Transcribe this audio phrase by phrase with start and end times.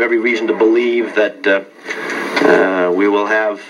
[0.00, 1.60] have every reason to believe that uh,
[2.48, 3.60] uh, we will have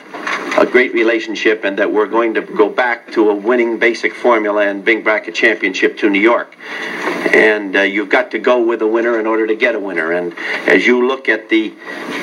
[0.59, 4.67] a great relationship and that we're going to go back to a winning basic formula
[4.67, 6.57] and bring back a championship to New York.
[7.35, 10.13] And uh, you've got to go with a winner in order to get a winner.
[10.13, 10.35] And
[10.69, 11.75] as you look at the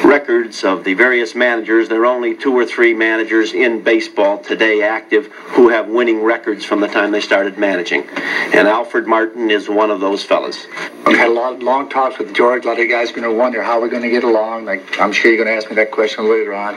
[0.04, 4.82] records of the various managers, there are only two or three managers in baseball today
[4.84, 8.08] active who have winning records from the time they started managing.
[8.10, 10.68] And Alfred Martin is one of those fellas.
[11.06, 12.66] I've had a lot of long talks with George.
[12.66, 14.66] A lot of you guys are going to wonder how we're going to get along.
[14.66, 16.76] Like I'm sure you're going to ask me that question later on.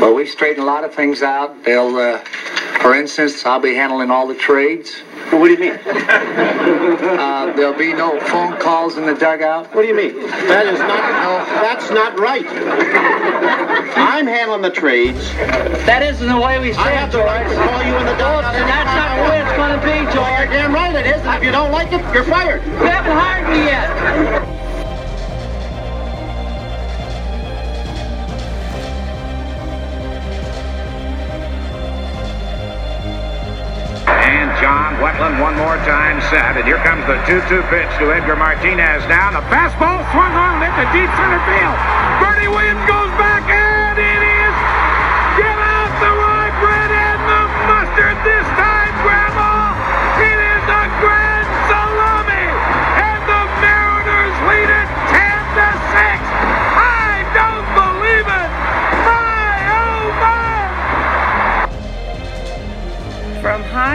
[0.00, 1.64] Well, we've straightened a lot of things out.
[1.64, 2.22] They'll, uh,
[2.80, 4.94] for instance, I'll be handling all the trades.
[5.30, 5.78] What do you mean?
[7.16, 9.74] Uh, there'll be no phone calls in the dugout.
[9.74, 10.14] What do you mean?
[10.48, 11.46] That is not.
[11.62, 12.44] That's not right.
[13.96, 15.32] I'm handling the trades.
[15.86, 17.26] That isn't the way we say I it, have the George.
[17.28, 18.54] right to call you in the dugout.
[18.54, 20.48] And that's not the way it's going to be, You're George.
[20.50, 21.20] damn right it is.
[21.22, 22.62] And if you don't like it, you're fired.
[22.64, 24.55] You haven't hired me yet.
[35.02, 36.56] Wetteland one more time set.
[36.56, 39.30] And here comes the 2-2 pitch to Edgar Martinez now.
[39.30, 41.76] The fastball swung on into deep center field.
[42.22, 43.65] Bernie Williams goes back and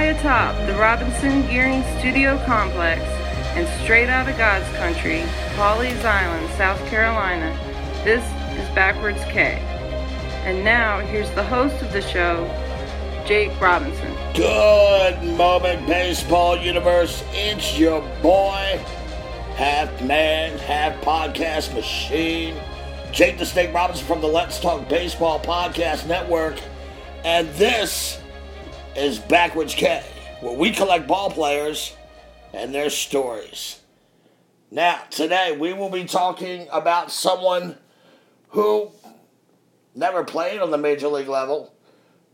[0.02, 3.04] high atop the Robinson Gearing Studio Complex
[3.54, 5.22] and straight out of God's country,
[5.54, 7.56] Pawleys Island, South Carolina,
[8.04, 8.24] this
[8.60, 9.60] is Backwards K.
[10.44, 12.48] And now, here's the host of the show,
[13.28, 14.12] Jake Robinson.
[14.34, 17.24] Good moment, baseball universe.
[17.34, 18.84] It's your boy,
[19.56, 22.56] half man, half podcast machine,
[23.12, 26.60] Jake the Snake Robinson from the Let's Talk Baseball Podcast Network.
[27.24, 28.21] And this
[28.96, 30.04] is Backwards K,
[30.42, 31.96] where we collect ball players
[32.54, 33.80] and their stories.
[34.70, 37.78] Now, today we will be talking about someone
[38.50, 38.92] who
[39.96, 41.74] never played on the major league level,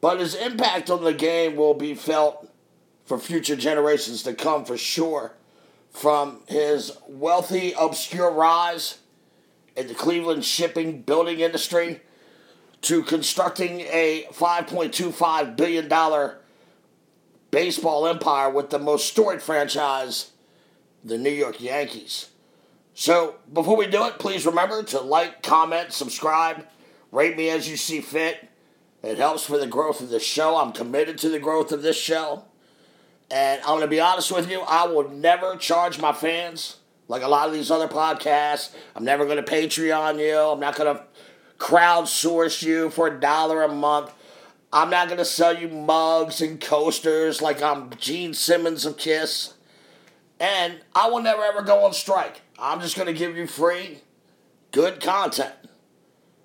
[0.01, 2.47] but his impact on the game will be felt
[3.05, 5.33] for future generations to come for sure.
[5.91, 8.99] From his wealthy, obscure rise
[9.75, 12.01] in the Cleveland shipping building industry
[12.81, 15.89] to constructing a $5.25 billion
[17.51, 20.31] baseball empire with the most storied franchise,
[21.03, 22.29] the New York Yankees.
[22.93, 26.65] So, before we do it, please remember to like, comment, subscribe,
[27.11, 28.49] rate me as you see fit.
[29.03, 30.57] It helps for the growth of the show.
[30.57, 32.45] I'm committed to the growth of this show.
[33.29, 36.77] And I'm going to be honest with you, I will never charge my fans
[37.07, 38.73] like a lot of these other podcasts.
[38.95, 40.37] I'm never going to Patreon you.
[40.37, 41.03] I'm not going to
[41.57, 44.13] crowdsource you for a dollar a month.
[44.71, 49.53] I'm not going to sell you mugs and coasters like I'm Gene Simmons of Kiss.
[50.39, 52.41] And I will never ever go on strike.
[52.59, 53.99] I'm just going to give you free,
[54.71, 55.53] good content.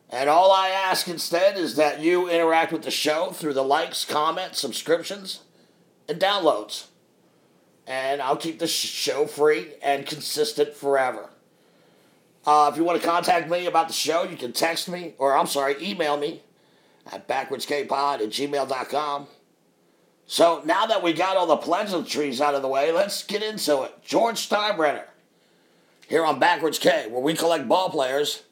[0.08, 4.04] And all I ask instead is that you interact with the show through the likes,
[4.04, 5.40] comments, subscriptions,
[6.08, 6.86] and downloads.
[7.86, 11.30] And I'll keep the show free and consistent forever.
[12.46, 15.36] Uh, if you want to contact me about the show, you can text me, or
[15.36, 16.42] I'm sorry, email me
[17.10, 19.26] at backwardskpod at gmail.com.
[20.26, 23.82] So now that we got all the pleasantries out of the way, let's get into
[23.82, 24.02] it.
[24.04, 25.04] George Steinbrenner,
[26.08, 28.42] here on Backwards K, where we collect ball players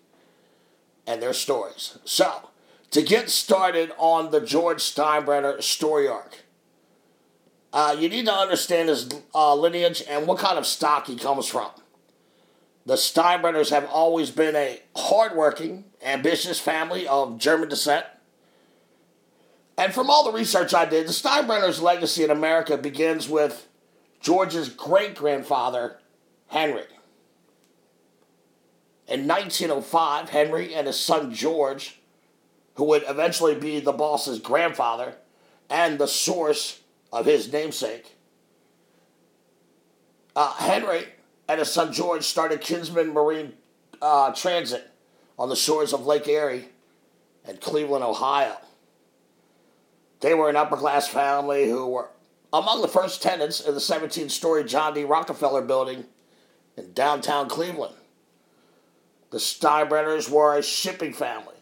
[1.06, 1.98] and their stories.
[2.04, 2.50] So,
[2.90, 6.38] to get started on the George Steinbrenner story arc,
[7.72, 11.46] uh, you need to understand his uh, lineage and what kind of stock he comes
[11.46, 11.70] from.
[12.86, 18.06] The Steinbrenners have always been a hardworking, ambitious family of German descent.
[19.76, 23.66] And from all the research I did, the Steinbrenners' legacy in America begins with
[24.20, 25.98] George's great grandfather,
[26.48, 26.84] Henry.
[29.08, 32.00] In 1905, Henry and his son George,
[32.74, 35.16] who would eventually be the boss's grandfather
[35.68, 36.80] and the source
[37.12, 38.16] of his namesake,
[40.36, 41.06] uh, Henry
[41.48, 43.54] and his son George started Kinsman Marine
[44.00, 44.90] uh, Transit
[45.38, 46.68] on the shores of Lake Erie
[47.44, 48.56] and Cleveland, Ohio.
[50.20, 52.10] They were an upper class family who were
[52.52, 55.04] among the first tenants in the 17 story John D.
[55.04, 56.04] Rockefeller building
[56.76, 57.94] in downtown Cleveland.
[59.30, 61.54] The Steinbrenners were a shipping family.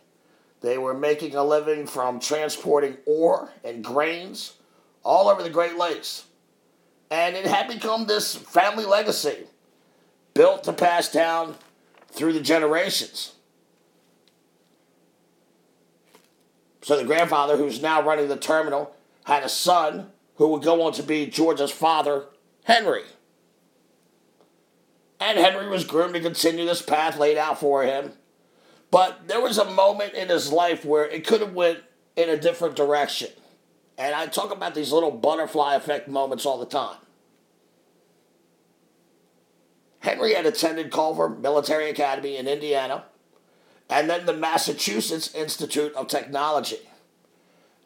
[0.60, 4.54] They were making a living from transporting ore and grains
[5.04, 6.24] all over the Great Lakes.
[7.10, 9.46] And it had become this family legacy
[10.34, 11.54] built to pass down
[12.10, 13.32] through the generations.
[16.88, 20.06] So the grandfather, who's now running the terminal, had a son
[20.36, 22.24] who would go on to be George's father,
[22.64, 23.02] Henry.
[25.20, 28.12] And Henry was groomed to continue this path laid out for him.
[28.90, 31.80] But there was a moment in his life where it could have went
[32.16, 33.32] in a different direction.
[33.98, 36.96] And I talk about these little butterfly effect moments all the time.
[39.98, 43.04] Henry had attended Culver Military Academy in Indiana
[43.88, 46.80] and then the Massachusetts Institute of Technology.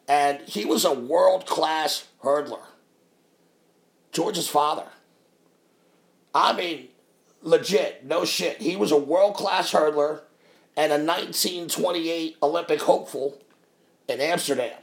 [0.07, 2.65] And he was a world class hurdler.
[4.11, 4.87] George's father.
[6.35, 6.89] I mean,
[7.41, 8.61] legit, no shit.
[8.61, 10.21] He was a world class hurdler
[10.75, 13.41] and a 1928 Olympic hopeful
[14.07, 14.77] in Amsterdam.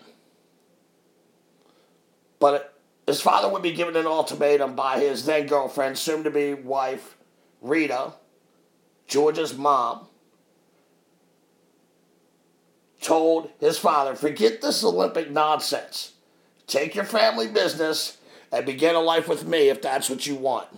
[2.39, 6.55] But his father would be given an ultimatum by his then girlfriend, soon to be
[6.55, 7.17] wife,
[7.61, 8.15] Rita,
[9.07, 10.07] George's mom,
[13.01, 16.13] told his father, forget this Olympic nonsense.
[16.67, 18.19] Take your family business
[18.53, 20.69] and begin a life with me if that's what you want.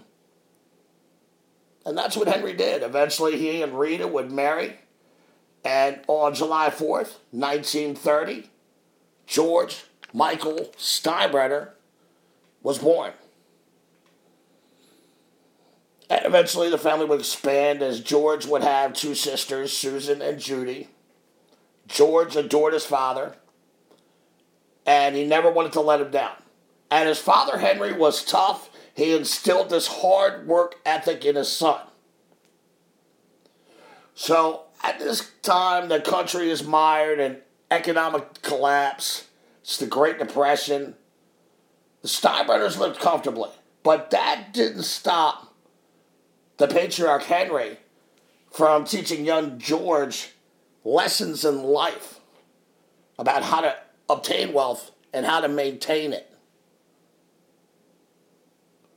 [1.84, 2.82] And that's what Henry did.
[2.82, 4.76] Eventually, he and Rita would marry.
[5.64, 8.48] And on July 4th, 1930,
[9.26, 11.70] George Michael Steinbrenner
[12.62, 13.12] was born.
[16.10, 20.88] And eventually, the family would expand as George would have two sisters, Susan and Judy.
[21.86, 23.36] George adored his father,
[24.86, 26.36] and he never wanted to let him down.
[26.90, 28.70] And his father, Henry, was tough.
[28.94, 31.80] He instilled this hard work ethic in his son.
[34.14, 37.38] So at this time, the country is mired in
[37.70, 39.28] economic collapse.
[39.62, 40.96] It's the Great Depression.
[42.02, 43.50] The Steinbrenners lived comfortably,
[43.82, 45.54] but that didn't stop
[46.58, 47.78] the patriarch Henry
[48.50, 50.32] from teaching young George
[50.84, 52.20] lessons in life
[53.18, 53.76] about how to
[54.08, 56.28] obtain wealth and how to maintain it.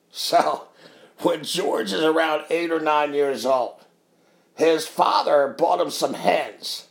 [0.10, 0.68] So,
[1.20, 3.76] when George is around eight or nine years old,
[4.56, 6.88] his father bought him some hens.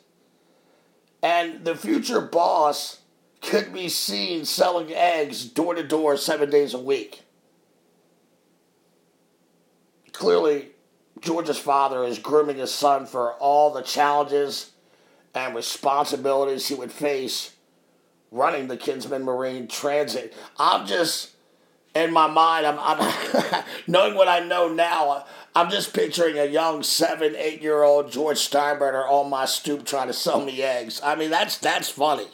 [1.22, 3.00] And the future boss
[3.40, 7.22] could be seen selling eggs door to door seven days a week.
[10.12, 10.68] Clearly,
[11.20, 14.70] George's father is grooming his son for all the challenges
[15.34, 17.54] and responsibilities he would face
[18.30, 20.34] running the Kinsman Marine Transit.
[20.58, 21.30] I'm just,
[21.94, 26.82] in my mind, I'm, I'm knowing what I know now, I'm just picturing a young
[26.82, 31.00] seven, eight year old George Steinbrenner on my stoop trying to sell me eggs.
[31.02, 32.26] I mean, that's that's funny.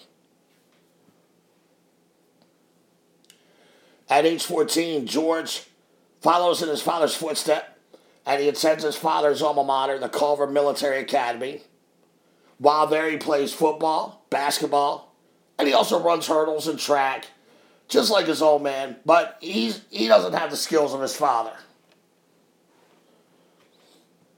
[4.09, 5.65] At age 14, George
[6.21, 7.69] follows in his father's footsteps
[8.27, 11.63] and he attends his father's alma mater, the Culver Military Academy.
[12.61, 15.17] While there, he plays football, basketball,
[15.59, 17.27] and he also runs hurdles and track,
[17.89, 21.55] just like his old man, but he's, he doesn't have the skills of his father.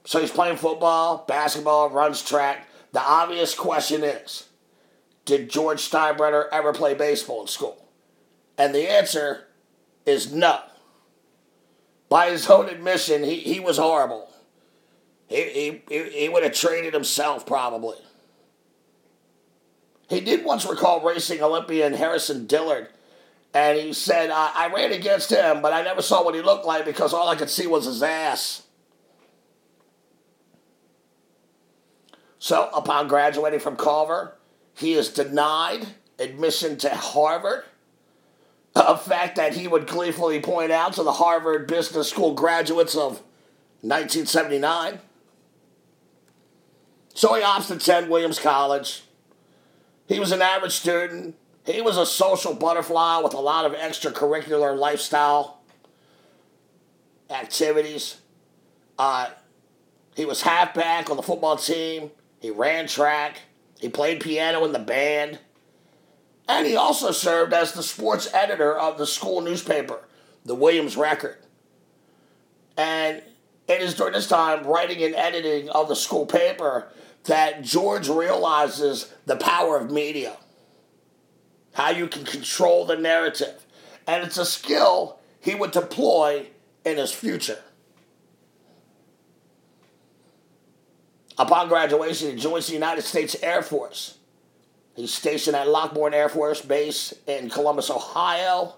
[0.05, 2.65] So he's playing football, basketball, runs track.
[2.93, 4.47] The obvious question is
[5.25, 7.89] Did George Steinbrenner ever play baseball in school?
[8.57, 9.47] And the answer
[10.05, 10.61] is no.
[12.07, 14.29] By his own admission, he, he was horrible.
[15.27, 17.97] He, he, he would have traded himself probably.
[20.13, 22.89] He did once recall racing Olympian Harrison Dillard,
[23.53, 26.65] and he said, I, I ran against him, but I never saw what he looked
[26.65, 28.63] like because all I could see was his ass.
[32.37, 34.35] So, upon graduating from Culver,
[34.75, 35.87] he is denied
[36.19, 37.63] admission to Harvard.
[38.75, 43.21] A fact that he would gleefully point out to the Harvard Business School graduates of
[43.81, 44.99] 1979.
[47.13, 49.03] So he opts to attend Williams College.
[50.07, 51.35] He was an average student.
[51.65, 55.61] He was a social butterfly with a lot of extracurricular lifestyle
[57.29, 58.17] activities.
[58.99, 59.29] Uh,
[60.15, 62.11] he was halfback on the football team.
[62.39, 63.37] He ran track.
[63.79, 65.39] He played piano in the band.
[66.47, 70.01] And he also served as the sports editor of the school newspaper,
[70.43, 71.37] the Williams Record.
[72.75, 73.21] And
[73.67, 76.89] it is during this time, writing and editing of the school paper,
[77.25, 80.37] that George realizes the power of media,
[81.73, 83.65] how you can control the narrative.
[84.05, 86.47] And it's a skill he would deploy
[86.85, 87.59] in his future.
[91.37, 94.17] Upon graduation, he joins the United States Air Force.
[94.95, 98.75] He's stationed at Lockbourne Air Force Base in Columbus, Ohio.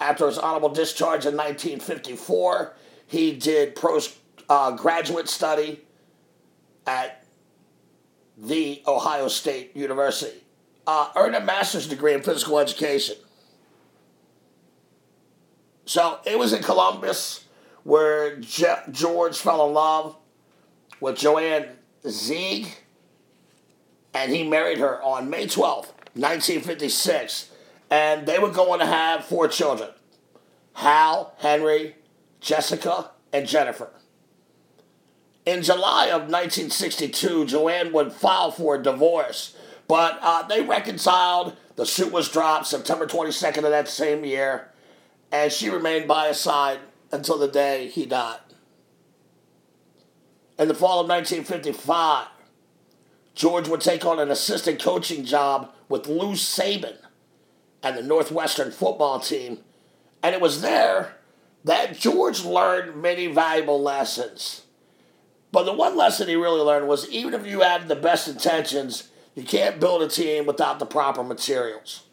[0.00, 2.74] After his honorable discharge in 1954,
[3.08, 4.16] he did post
[4.48, 4.76] uh,
[5.24, 5.80] study
[6.88, 7.22] at
[8.36, 10.42] the Ohio State University.
[10.86, 13.14] uh, earned a master's degree in physical education.
[15.84, 17.44] So it was in Columbus
[17.84, 20.16] where Je- George fell in love
[20.98, 21.66] with Joanne
[22.04, 22.68] Zieg,
[24.14, 27.50] and he married her on May 12th, 1956.
[27.90, 29.90] And they were going to have four children
[30.72, 31.96] Hal, Henry,
[32.40, 33.90] Jessica, and Jennifer.
[35.48, 41.56] In July of 1962, Joanne would file for a divorce, but uh, they reconciled.
[41.76, 44.68] The suit was dropped September 22nd of that same year,
[45.32, 48.40] and she remained by his side until the day he died.
[50.58, 52.26] In the fall of 1955,
[53.34, 56.98] George would take on an assistant coaching job with Lou Saban
[57.82, 59.60] and the Northwestern football team,
[60.22, 61.14] and it was there
[61.64, 64.64] that George learned many valuable lessons.
[65.50, 69.08] But the one lesson he really learned was even if you had the best intentions,
[69.34, 72.04] you can't build a team without the proper materials.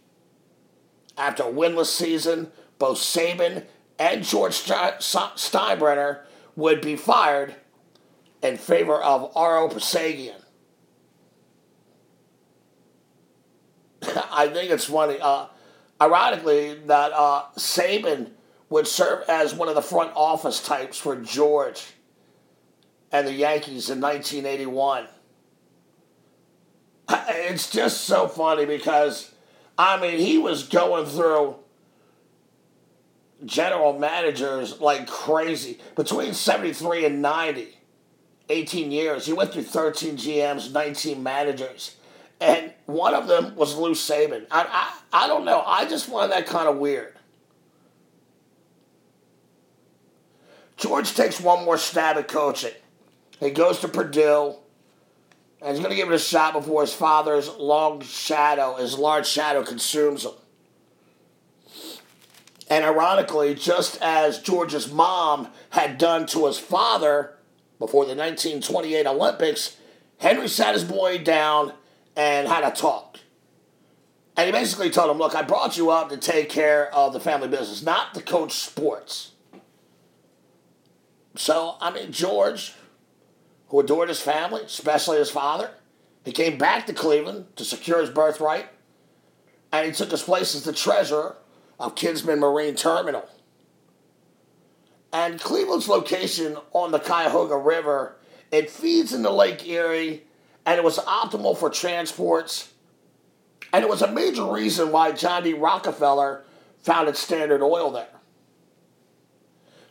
[1.17, 3.65] After a winless season, both Saban
[3.99, 6.21] and George Steinbrenner
[6.55, 7.55] would be fired
[8.41, 10.41] in favor of Ara Parseghian.
[14.31, 15.17] I think it's funny.
[15.19, 15.47] Uh,
[16.01, 18.31] ironically, that uh, Saban
[18.69, 21.94] would serve as one of the front office types for George
[23.11, 25.07] and the Yankees in 1981.
[27.27, 29.31] It's just so funny because,
[29.77, 31.55] I mean, he was going through
[33.45, 35.79] general managers like crazy.
[35.95, 37.77] Between 73 and 90,
[38.49, 41.95] 18 years, he went through 13 GMs, 19 managers.
[42.41, 44.45] And one of them was Lou Saban.
[44.51, 44.65] I,
[45.11, 45.63] I, I don't know.
[45.65, 47.13] I just find that kind of weird.
[50.77, 52.73] George takes one more stab at coaching.
[53.39, 54.55] He goes to Purdue,
[55.61, 59.27] and he's going to give it a shot before his father's long shadow, his large
[59.27, 60.33] shadow, consumes him.
[62.69, 67.35] And ironically, just as George's mom had done to his father
[67.77, 69.77] before the 1928 Olympics,
[70.17, 71.73] Henry sat his boy down
[72.15, 73.19] and had a talk.
[74.37, 77.19] And he basically told him, Look, I brought you up to take care of the
[77.19, 79.31] family business, not to coach sports.
[81.35, 82.73] So, I mean, George
[83.75, 85.69] who adored his family, especially his father.
[86.23, 88.67] He came back to Cleveland to secure his birthright,
[89.69, 91.35] and he took his place as the treasurer
[91.77, 93.27] of Kinsman Marine Terminal.
[95.11, 98.15] And Cleveland's location on the Cuyahoga River,
[98.49, 100.23] it feeds into Lake Erie,
[100.65, 102.71] and it was optimal for transports.
[103.73, 105.53] And it was a major reason why John D.
[105.53, 106.45] Rockefeller
[106.79, 108.07] founded Standard Oil there.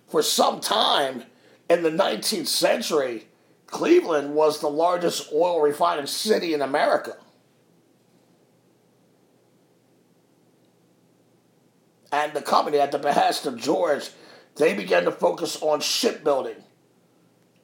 [0.09, 1.25] For some time
[1.69, 3.27] in the 19th century,
[3.75, 7.17] Cleveland was the largest oil refining city in America.
[12.13, 14.11] And the company, at the behest of George,
[14.55, 16.63] they began to focus on shipbuilding,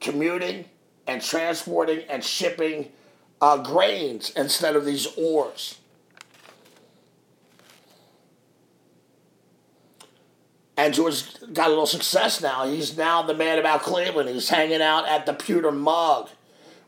[0.01, 0.65] commuting,
[1.07, 2.91] and transporting and shipping
[3.39, 5.79] uh, grains instead of these ores.
[10.77, 11.23] And George
[11.53, 12.65] got a little success now.
[12.65, 14.29] He's now the man about Cleveland.
[14.29, 16.29] He's hanging out at the Pewter Mug,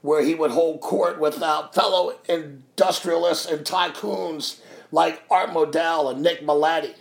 [0.02, 4.60] where he would hold court with uh, fellow industrialists and tycoons
[4.92, 6.96] like Art Modell and Nick Mileti.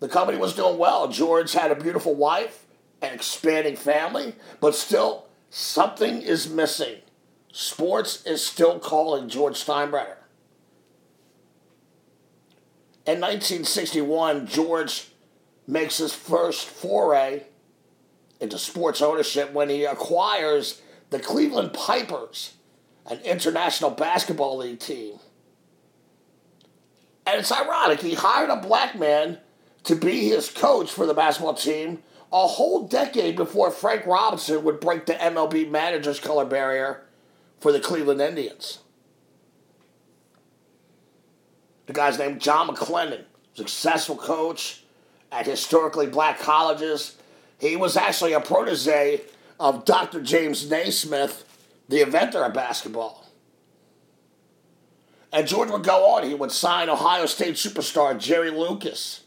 [0.00, 1.08] The company was doing well.
[1.08, 2.64] George had a beautiful wife,
[3.02, 6.96] an expanding family, but still, something is missing.
[7.52, 10.19] Sports is still calling George Steinbrenner.
[13.06, 15.08] In 1961, George
[15.66, 17.44] makes his first foray
[18.40, 20.80] into sports ownership when he acquires
[21.10, 22.54] the Cleveland Pipers,
[23.06, 25.18] an international basketball league team.
[27.26, 29.38] And it's ironic, he hired a black man
[29.84, 32.02] to be his coach for the basketball team
[32.32, 37.02] a whole decade before Frank Robinson would break the MLB manager's color barrier
[37.58, 38.78] for the Cleveland Indians.
[41.90, 44.84] The guy's named John McLendon, successful coach
[45.32, 47.16] at historically black colleges.
[47.58, 49.22] He was actually a protege
[49.58, 50.22] of Dr.
[50.22, 51.44] James Naismith,
[51.88, 53.26] the inventor of basketball.
[55.32, 56.22] And George would go on.
[56.22, 59.24] He would sign Ohio State superstar Jerry Lucas.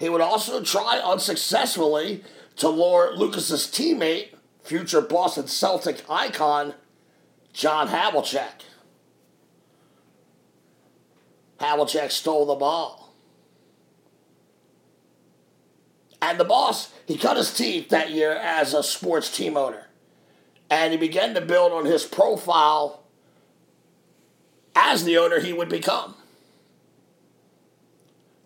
[0.00, 2.24] He would also try unsuccessfully
[2.56, 4.30] to lure Lucas's teammate,
[4.64, 6.74] future Boston Celtic icon,
[7.52, 8.64] John Havlicek.
[11.64, 13.14] Havlicek stole the ball.
[16.20, 19.88] And the boss, he cut his teeth that year as a sports team owner.
[20.70, 23.04] And he began to build on his profile
[24.74, 26.14] as the owner he would become.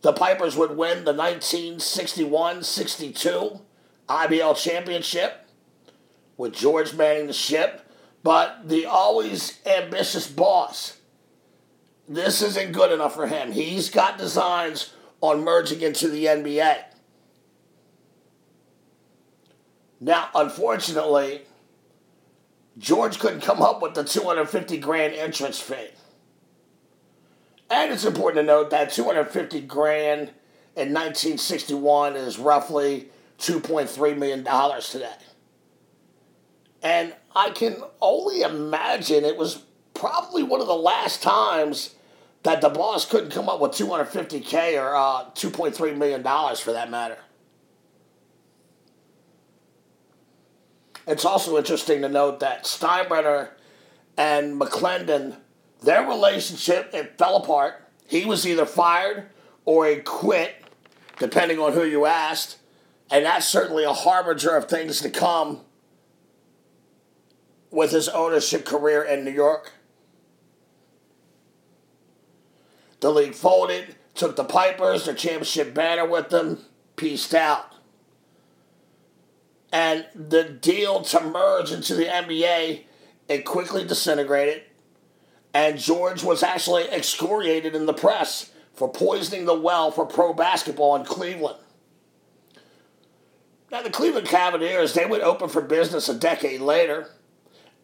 [0.03, 3.61] The Pipers would win the 1961 62
[4.09, 5.49] IBL championship
[6.37, 7.91] with George manning the ship,
[8.23, 10.98] but the always ambitious boss,
[12.09, 13.53] this isn't good enough for him.
[13.53, 16.85] He's got designs on merging into the NBA.
[20.01, 21.43] Now, unfortunately,
[22.79, 25.89] George couldn't come up with the 250 grand entrance fee.
[27.71, 30.31] And it's important to note that 250 grand
[30.77, 35.13] in 1961 is roughly 2.3 million dollars today.
[36.83, 41.97] And I can only imagine it was probably one of the last times
[42.43, 46.91] that the boss couldn't come up with 250k or uh, 2.3 million dollars for that
[46.91, 47.19] matter.
[51.07, 53.51] It's also interesting to note that Steinbrenner
[54.17, 55.37] and McLendon,
[55.83, 57.89] their relationship it fell apart.
[58.07, 59.31] He was either fired
[59.65, 60.55] or he quit,
[61.19, 62.59] depending on who you asked,
[63.11, 65.61] and that's certainly a harbinger of things to come
[67.71, 69.73] with his ownership career in New York.
[73.01, 76.65] The league folded, took the Pipers, their championship banner with them,
[76.97, 77.75] pieced out.
[79.73, 82.85] And the deal to merge into the NBA,
[83.29, 84.63] it quickly disintegrated.
[85.55, 90.97] And George was actually excoriated in the press for poisoning the well for pro basketball
[90.97, 91.59] in Cleveland.
[93.71, 97.11] Now, the Cleveland Cavaliers, they would open for business a decade later,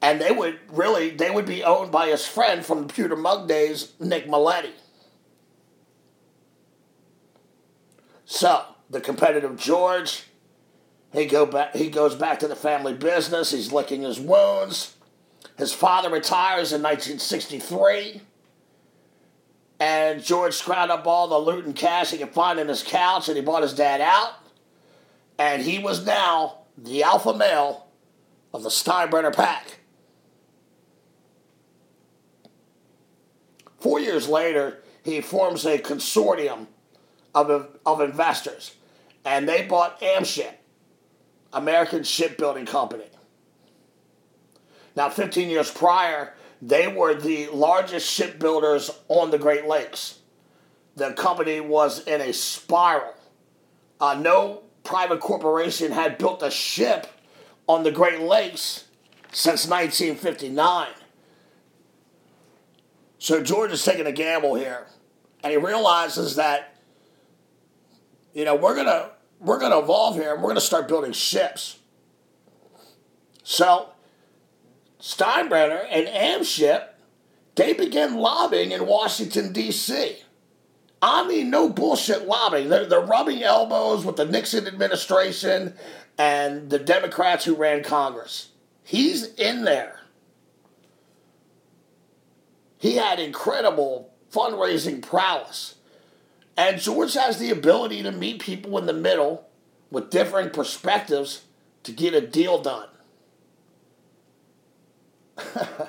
[0.01, 3.47] and they would really, they would be owned by his friend from the Pewter Mug
[3.47, 4.71] days, Nick Mileti.
[8.27, 10.25] So, the competitive George,
[11.13, 11.75] he go back.
[11.75, 13.51] He goes back to the family business.
[13.51, 14.95] He's licking his wounds.
[15.57, 18.21] His father retires in 1963,
[19.79, 23.29] and George scrounged up all the loot and cash he could find in his couch,
[23.29, 24.35] and he bought his dad out.
[25.39, 27.87] And he was now the alpha male
[28.53, 29.79] of the Steinbrenner pack.
[33.79, 36.67] Four years later, he forms a consortium
[37.35, 38.75] of, of investors,
[39.25, 40.55] and they bought Amship
[41.53, 43.05] American Shipbuilding Company.
[44.97, 50.21] Now, 15 years prior, they were the largest shipbuilders on the Great Lakes.
[50.97, 53.15] The company was in a spiral.
[54.01, 57.07] Uh, no private corporation had built a ship
[57.67, 58.85] on the Great Lakes
[59.33, 60.89] since 1959.
[63.19, 64.87] So George is taking a gamble here,
[65.43, 66.74] and he realizes that,
[68.35, 71.79] you know, we're gonna we're to evolve here and we're to start building ships.
[73.43, 73.91] So,
[75.01, 76.89] Steinbrenner and Amship,
[77.55, 80.17] they began lobbying in Washington, D.C.
[81.03, 82.71] I mean, no bullshit lobbying.
[82.71, 85.75] They're, they're rubbing elbows with the Nixon administration
[86.17, 88.49] and the Democrats who ran Congress.
[88.83, 90.01] He's in there.
[92.79, 95.75] He had incredible fundraising prowess.
[96.57, 99.49] And George has the ability to meet people in the middle
[99.91, 101.45] with differing perspectives
[101.83, 102.89] to get a deal done.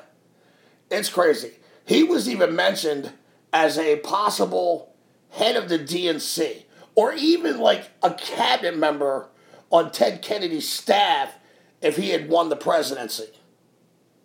[0.91, 1.51] it's crazy.
[1.86, 3.12] He was even mentioned
[3.54, 4.95] as a possible
[5.30, 6.63] head of the DNC
[6.95, 9.30] or even like a cabinet member
[9.69, 11.36] on Ted Kennedy's staff
[11.82, 13.30] if he had won the presidency.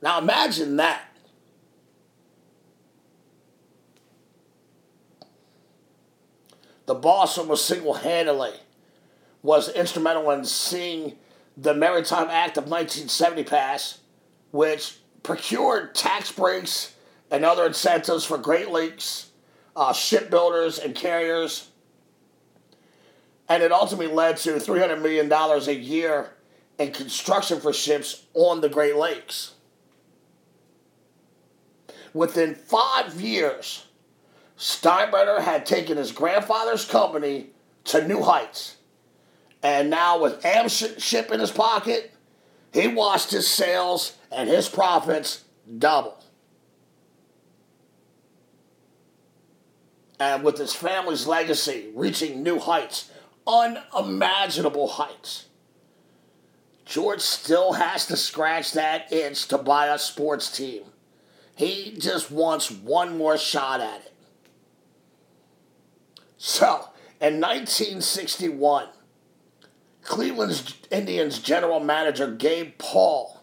[0.00, 1.09] Now imagine that.
[6.90, 8.50] The boss almost single-handedly
[9.44, 11.16] was instrumental in seeing
[11.56, 14.00] the Maritime Act of 1970 pass,
[14.50, 16.96] which procured tax breaks
[17.30, 19.30] and other incentives for Great Lakes
[19.76, 21.68] uh, shipbuilders and carriers.
[23.48, 26.32] And it ultimately led to $300 million a year
[26.80, 29.52] in construction for ships on the Great Lakes.
[32.12, 33.84] Within five years,
[34.60, 37.46] Steinbrenner had taken his grandfather's company
[37.84, 38.76] to new heights.
[39.62, 42.12] And now, with Amship in his pocket,
[42.70, 45.44] he watched his sales and his profits
[45.78, 46.22] double.
[50.18, 53.10] And with his family's legacy reaching new heights,
[53.46, 55.46] unimaginable heights,
[56.84, 60.82] George still has to scratch that itch to buy a sports team.
[61.56, 64.09] He just wants one more shot at it.
[66.42, 66.88] So,
[67.20, 68.86] in 1961,
[70.00, 73.42] Cleveland's Indians general manager Gabe Paul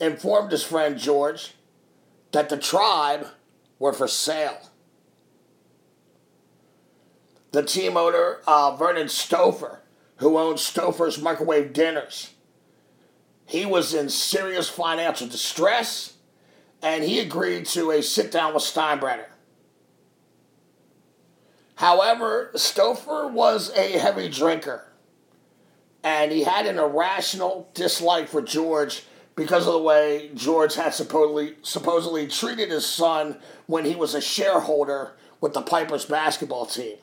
[0.00, 1.54] informed his friend George
[2.32, 3.28] that the tribe
[3.78, 4.58] were for sale.
[7.52, 9.78] The team owner, uh, Vernon Stouffer,
[10.16, 12.32] who owned Stouffer's Microwave Dinners,
[13.44, 16.14] he was in serious financial distress
[16.82, 19.26] and he agreed to a sit down with Steinbrenner.
[21.76, 24.86] However, Stouffer was a heavy drinker
[26.06, 31.56] and he had an irrational dislike for George because of the way George had supposedly
[31.62, 36.96] supposedly treated his son when he was a shareholder with the Pipers basketball team.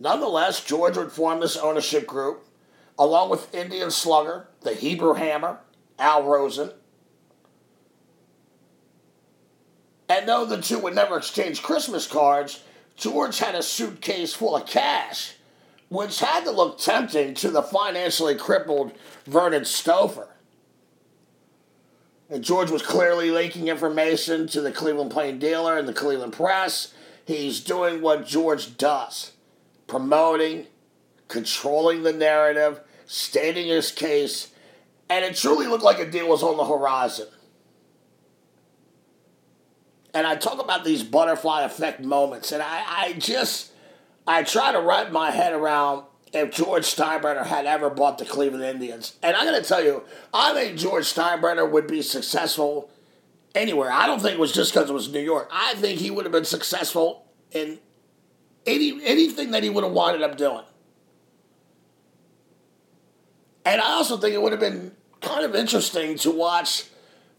[0.00, 2.44] Nonetheless, George would form this ownership group
[2.98, 5.60] along with Indian Slugger, the Hebrew Hammer,
[5.98, 6.72] Al Rosen.
[10.08, 12.62] And though the two would never exchange Christmas cards,
[12.96, 15.34] George had a suitcase full of cash,
[15.88, 18.92] which had to look tempting to the financially crippled
[19.26, 20.28] Vernon Stouffer.
[22.30, 26.92] And George was clearly leaking information to the Cleveland Plain Dealer and the Cleveland Press.
[27.24, 29.32] He's doing what George does
[29.86, 30.66] promoting,
[31.28, 34.52] controlling the narrative, stating his case,
[35.08, 37.26] and it truly looked like a deal was on the horizon.
[40.14, 43.72] And I talk about these butterfly effect moments, and I, I just
[44.26, 48.64] I try to wrap my head around if George Steinbrenner had ever bought the Cleveland
[48.64, 49.16] Indians.
[49.22, 52.90] And I'm going to tell you, I think George Steinbrenner would be successful
[53.54, 53.90] anywhere.
[53.90, 55.48] I don't think it was just because it was New York.
[55.52, 57.78] I think he would have been successful in
[58.66, 60.64] any anything that he would have wanted up doing.
[63.64, 66.84] And I also think it would have been kind of interesting to watch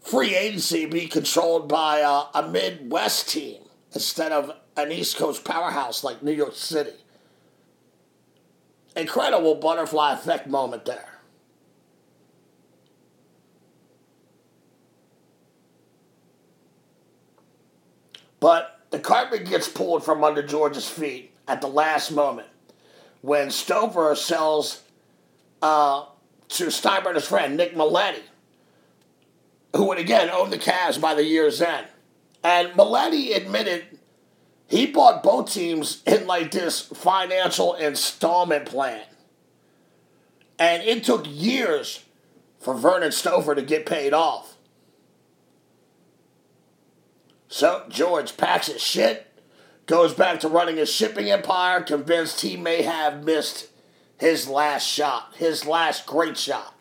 [0.00, 6.02] free agency be controlled by a, a Midwest team instead of an East Coast powerhouse
[6.02, 6.92] like New York City.
[8.96, 11.20] Incredible butterfly effect moment there.
[18.40, 22.48] But the carpet gets pulled from under George's feet at the last moment
[23.20, 24.82] when Stouffer sells
[25.60, 26.06] uh,
[26.48, 28.22] to Steinbrenner's friend Nick Mileti,
[29.74, 31.86] who would again own the Cavs by the year's end.
[32.42, 33.98] And Mileti admitted
[34.66, 39.02] he bought both teams in like this financial installment plan.
[40.58, 42.04] And it took years
[42.58, 44.56] for Vernon Stouffer to get paid off.
[47.48, 49.26] So George packs his shit,
[49.86, 53.68] goes back to running his shipping empire, convinced he may have missed
[54.18, 56.74] his last shot, his last great shot.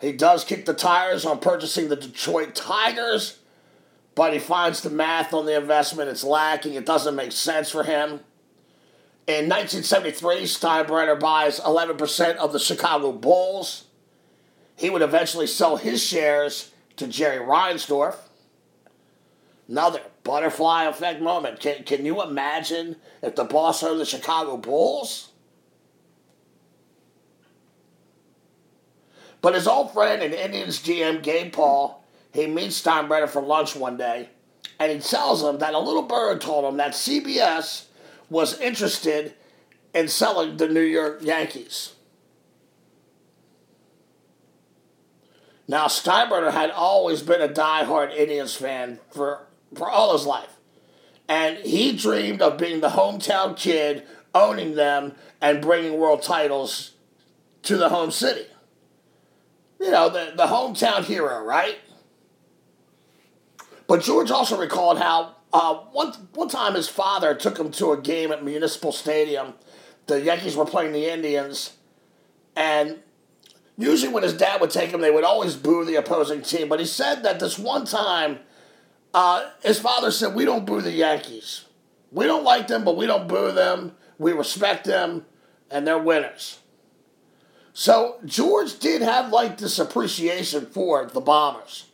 [0.00, 3.38] He does kick the tires on purchasing the Detroit Tigers,
[4.14, 6.74] but he finds the math on the investment it's lacking.
[6.74, 8.20] It doesn't make sense for him.
[9.26, 13.84] In 1973, Steinbrenner buys 11% of the Chicago Bulls.
[14.76, 18.16] He would eventually sell his shares to Jerry Reinsdorf.
[19.68, 21.58] Another butterfly effect moment.
[21.58, 25.32] Can, can you imagine if the boss owned the Chicago Bulls?
[29.46, 32.02] But his old friend and Indians GM Gabe Paul,
[32.34, 34.30] he meets Steinbrenner for lunch one day,
[34.80, 37.84] and he tells him that a little bird told him that CBS
[38.28, 39.34] was interested
[39.94, 41.94] in selling the New York Yankees.
[45.68, 50.56] Now, Steinbrenner had always been a die-hard Indians fan for, for all his life.
[51.28, 54.02] And he dreamed of being the hometown kid,
[54.34, 56.94] owning them, and bringing world titles
[57.62, 58.46] to the home city.
[59.80, 61.78] You know, the, the hometown hero, right?
[63.86, 68.00] But George also recalled how uh, one, one time his father took him to a
[68.00, 69.54] game at Municipal Stadium.
[70.06, 71.76] The Yankees were playing the Indians,
[72.54, 73.00] and
[73.76, 76.68] usually when his dad would take him, they would always boo the opposing team.
[76.68, 78.40] But he said that this one time,
[79.12, 81.64] uh, his father said, We don't boo the Yankees.
[82.12, 83.96] We don't like them, but we don't boo them.
[84.18, 85.26] We respect them,
[85.70, 86.60] and they're winners.
[87.78, 91.84] So George did have like this appreciation for the Bombers.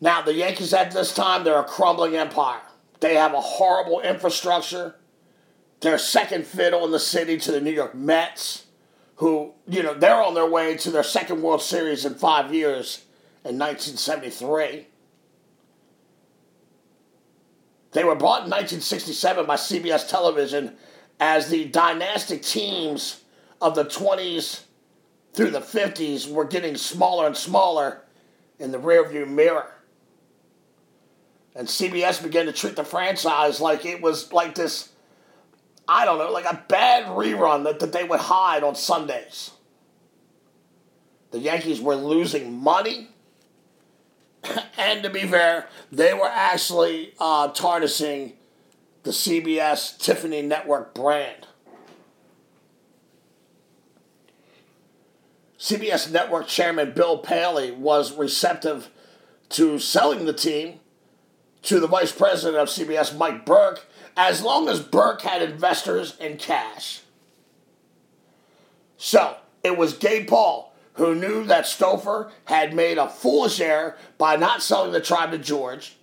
[0.00, 2.62] Now, the Yankees at this time, they're a crumbling empire.
[3.00, 4.94] They have a horrible infrastructure.
[5.80, 8.64] They're second fiddle in the city to the New York Mets,
[9.16, 13.04] who, you know, they're on their way to their second World Series in five years
[13.44, 14.86] in 1973.
[17.92, 20.78] They were bought in 1967 by CBS Television
[21.24, 23.22] as the dynastic teams
[23.58, 24.64] of the 20s
[25.32, 28.02] through the 50s were getting smaller and smaller
[28.58, 29.72] in the rearview mirror.
[31.54, 34.90] And CBS began to treat the franchise like it was like this,
[35.88, 39.50] I don't know, like a bad rerun that, that they would hide on Sundays.
[41.30, 43.08] The Yankees were losing money.
[44.76, 48.34] and to be fair, they were actually uh, tarnishing
[49.04, 51.46] the CBS Tiffany Network brand.
[55.58, 58.90] CBS Network chairman Bill Paley was receptive
[59.50, 60.80] to selling the team
[61.62, 63.86] to the vice president of CBS, Mike Burke,
[64.16, 67.00] as long as Burke had investors and cash.
[68.96, 74.36] So it was Gabe Paul who knew that Stouffer had made a foolish error by
[74.36, 75.96] not selling the tribe to George.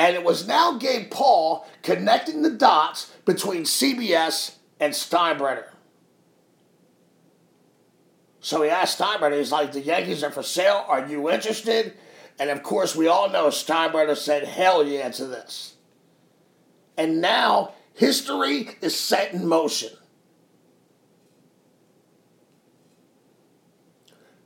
[0.00, 5.66] And it was now Gabe Paul connecting the dots between CBS and Steinbrenner.
[8.40, 10.86] So he asked Steinbrenner, he's like, the Yankees are for sale.
[10.88, 11.92] Are you interested?
[12.38, 15.74] And of course, we all know Steinbrenner said hell yeah to this.
[16.96, 19.90] And now history is set in motion.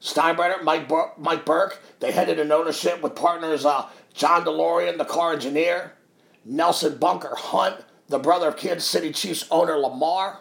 [0.01, 5.05] Steinbrenner, Mike, Bur- Mike Burke, they headed an ownership with partners uh, John DeLorean, the
[5.05, 5.92] car engineer,
[6.44, 10.40] Nelson Bunker Hunt, the brother of Kansas City Chiefs owner Lamar.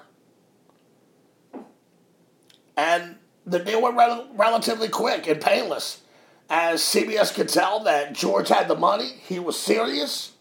[2.77, 6.01] And the deal went rel- relatively quick and painless.
[6.49, 10.33] As CBS could tell that George had the money, he was serious.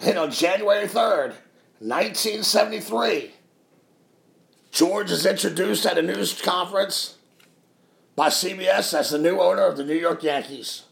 [0.00, 1.34] And on January 3rd,
[1.80, 3.32] 1973,
[4.70, 7.16] George is introduced at a news conference
[8.14, 10.84] by CBS as the new owner of the New York Yankees.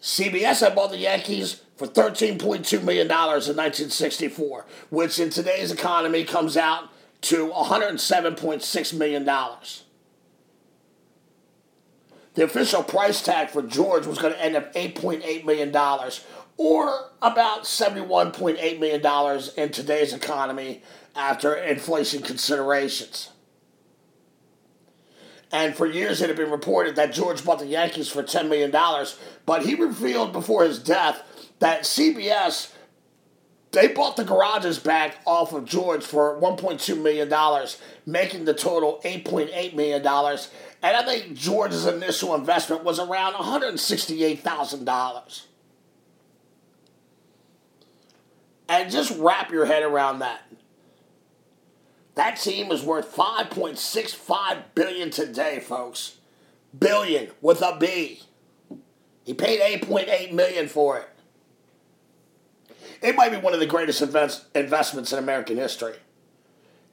[0.00, 6.56] CBS had bought the Yankees for $13.2 million in 1964, which in today's economy comes
[6.56, 6.88] out
[7.22, 9.24] to $107.6 million.
[12.34, 15.74] The official price tag for George was going to end up $8.8 million,
[16.56, 20.82] or about $71.8 million in today's economy
[21.14, 23.30] after inflation considerations.
[25.52, 28.70] And for years it had been reported that George bought the Yankees for $10 million,
[29.46, 31.22] but he revealed before his death
[31.58, 32.72] that CBS
[33.72, 37.32] they bought the garages back off of George for $1.2 million,
[38.04, 40.04] making the total $8.8 million.
[40.04, 45.42] And I think George's initial investment was around $168,000.
[48.68, 50.40] And just wrap your head around that.
[52.14, 56.16] That team is worth 5.65 billion today, folks.
[56.78, 58.22] Billion with a B.
[59.24, 61.08] He paid 8.8 million for it.
[63.02, 65.94] It might be one of the greatest invest- investments in American history.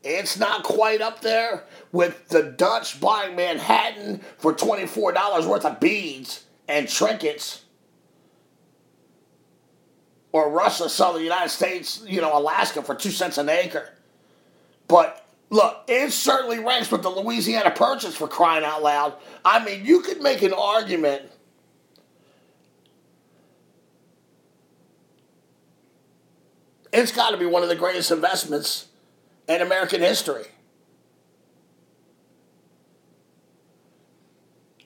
[0.03, 6.45] It's not quite up there with the Dutch buying Manhattan for $24 worth of beads
[6.67, 7.65] and trinkets.
[10.31, 13.89] Or Russia selling the United States, you know, Alaska for two cents an acre.
[14.87, 19.13] But look, it certainly ranks with the Louisiana Purchase for crying out loud.
[19.43, 21.23] I mean, you could make an argument.
[26.93, 28.87] It's got to be one of the greatest investments
[29.47, 30.45] in American history.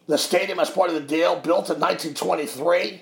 [0.07, 3.01] The stadium, as part of the deal, built in 1923,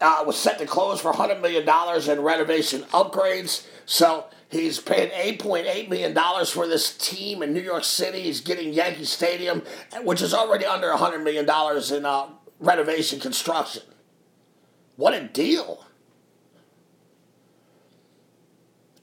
[0.00, 1.68] uh, was set to close for $100 million
[2.10, 3.66] in renovation upgrades.
[3.86, 6.14] So he's paying $8.8 million
[6.46, 8.22] for this team in New York City.
[8.22, 9.62] He's getting Yankee Stadium,
[10.02, 11.44] which is already under $100 million
[11.94, 12.26] in uh,
[12.58, 13.82] renovation construction.
[14.96, 15.86] What a deal!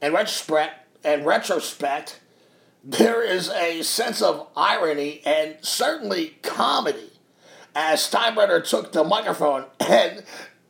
[0.02, 2.20] In retrospect, in retrospect,
[2.84, 7.12] there is a sense of irony and certainly comedy
[7.76, 10.24] as Steinbrenner took the microphone and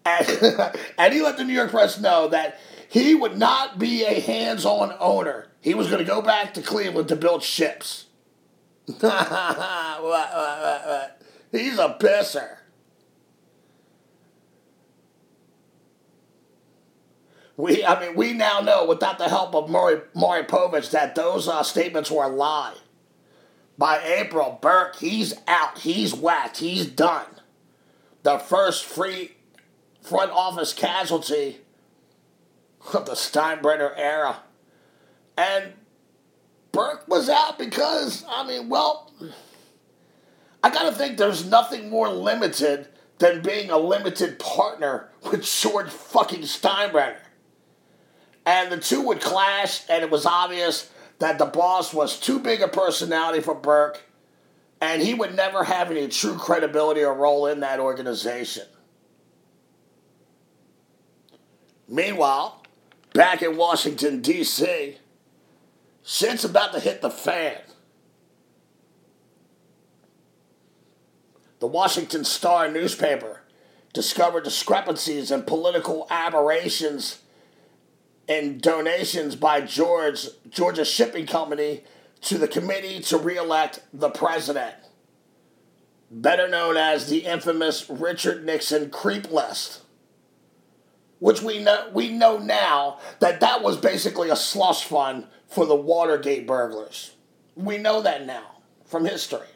[0.05, 2.59] and, and he let the New York Press know that
[2.89, 5.47] he would not be a hands-on owner.
[5.61, 8.05] He was going to go back to Cleveland to build ships.
[8.85, 11.21] what, what, what,
[11.51, 12.57] He's a pisser.
[17.57, 21.47] We, I mean, we now know without the help of Maury, Maury Povich that those
[21.47, 22.75] uh, statements were a lie.
[23.77, 25.79] By April, Burke, he's out.
[25.79, 26.57] He's whacked.
[26.57, 27.25] He's done.
[28.23, 29.31] The first free
[30.01, 31.59] front office casualty
[32.93, 34.37] of the Steinbrenner era.
[35.37, 35.73] And
[36.71, 39.11] Burke was out because, I mean, well,
[40.63, 42.87] I got to think there's nothing more limited
[43.19, 47.19] than being a limited partner with George fucking Steinbrenner
[48.47, 52.61] and the two would clash, and it was obvious that the boss was too big
[52.61, 54.01] a personality for Burke,
[54.79, 58.65] and he would never have any true credibility or role in that organization.
[61.89, 62.63] Meanwhile,
[63.17, 64.95] back in Washington, D.C.,
[66.03, 67.57] shit's about to hit the fan.
[71.57, 73.41] The Washington Star newspaper
[73.91, 77.23] discovered discrepancies and political aberrations
[78.27, 81.83] in donations by George Georgia Shipping Company
[82.21, 84.75] to the committee to reelect the president,
[86.11, 89.81] better known as the infamous Richard Nixon creep list.
[91.19, 95.75] Which we know we know now that that was basically a slush fund for the
[95.75, 97.11] Watergate burglars.
[97.55, 99.47] We know that now from history.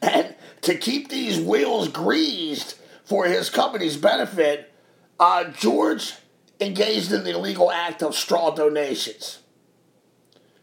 [0.00, 4.72] And to keep these wheels greased for his company's benefit,
[5.18, 6.14] uh, George
[6.60, 9.40] engaged in the illegal act of straw donations.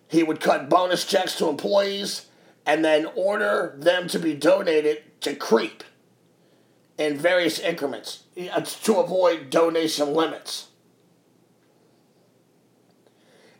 [0.07, 2.27] He would cut bonus checks to employees
[2.65, 5.83] and then order them to be donated to Creep
[6.99, 10.67] in various increments uh, to avoid donation limits.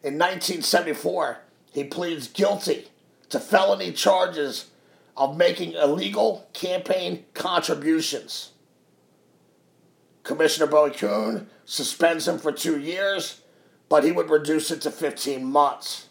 [0.04, 1.40] In 1974,
[1.72, 2.90] he pleads guilty
[3.30, 4.70] to felony charges
[5.16, 8.52] of making illegal campaign contributions.
[10.24, 13.42] Commissioner Bowie Kuhn suspends him for two years,
[13.88, 16.10] but he would reduce it to 15 months.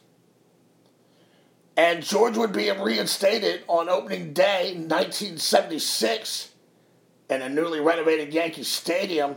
[1.77, 6.53] And George would be reinstated on opening day 1976
[7.29, 9.37] in a newly renovated Yankee Stadium.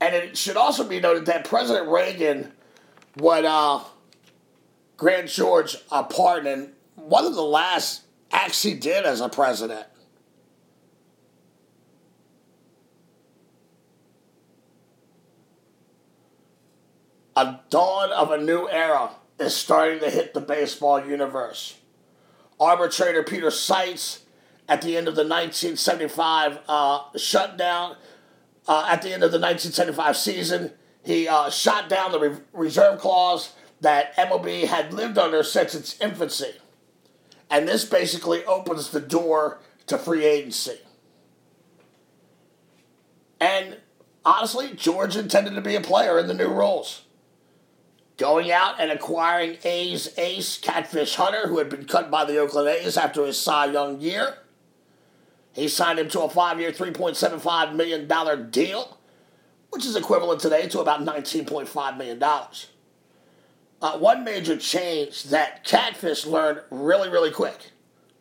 [0.00, 2.52] And it should also be noted that President Reagan
[3.16, 3.82] would uh,
[4.96, 9.86] grant George a pardon one of the last acts he did as a president.
[17.36, 21.76] A dawn of a new era is starting to hit the baseball universe.
[22.58, 24.24] Arbitrator Peter Seitz,
[24.68, 27.96] at the end of the 1975 uh, shutdown,
[28.66, 30.72] uh, at the end of the 1975 season,
[31.04, 35.98] he uh, shot down the re- reserve clause that MLB had lived under since its
[36.00, 36.52] infancy.
[37.50, 40.78] And this basically opens the door to free agency.
[43.40, 43.78] And
[44.24, 47.02] honestly, George intended to be a player in the new rules.
[48.18, 52.68] Going out and acquiring A's ace Catfish Hunter, who had been cut by the Oakland
[52.68, 54.38] A's after his Cy Young year.
[55.52, 58.98] He signed him to a five year, $3.75 million deal,
[59.70, 62.22] which is equivalent today to about $19.5 million.
[63.80, 67.70] Uh, one major change that Catfish learned really, really quick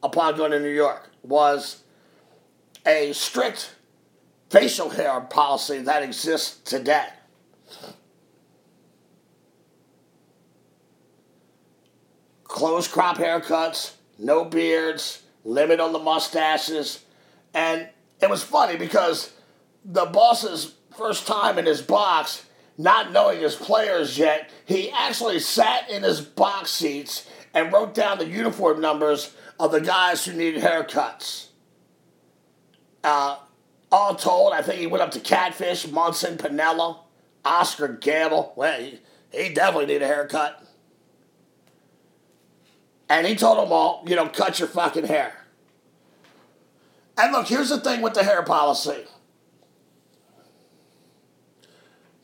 [0.03, 1.83] upon going to New York was
[2.85, 3.75] a strict
[4.49, 7.07] facial hair policy that exists today.
[12.43, 17.03] Close crop haircuts, no beards, limit on the mustaches.
[17.57, 17.89] And
[18.21, 19.33] it was funny because
[19.83, 22.45] the boss's first time in his box,
[22.77, 28.19] not knowing his players yet, he actually sat in his box seats and wrote down
[28.19, 31.47] the uniform numbers of the guys who needed haircuts.
[33.03, 33.37] Uh,
[33.91, 36.99] all told, I think he went up to Catfish, Munson, Piniella,
[37.43, 38.53] Oscar Gamble.
[38.55, 38.99] Well, he,
[39.31, 40.63] he definitely needed a haircut.
[43.09, 45.46] And he told them all, you know, cut your fucking hair.
[47.17, 49.05] And look, here's the thing with the hair policy.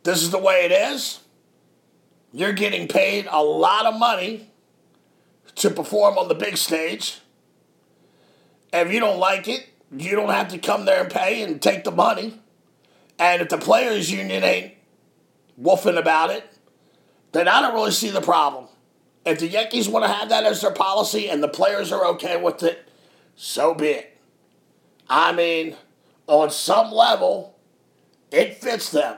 [0.03, 1.19] This is the way it is.
[2.31, 4.49] You're getting paid a lot of money
[5.55, 7.19] to perform on the big stage.
[8.71, 11.83] If you don't like it, you don't have to come there and pay and take
[11.83, 12.39] the money.
[13.19, 14.73] And if the players' union ain't
[15.61, 16.43] woofing about it,
[17.31, 18.67] then I don't really see the problem.
[19.25, 22.41] If the Yankees want to have that as their policy and the players are okay
[22.41, 22.87] with it,
[23.35, 24.12] so be it.
[25.15, 25.75] I mean,
[26.25, 27.55] on some level,
[28.31, 29.15] it fits them.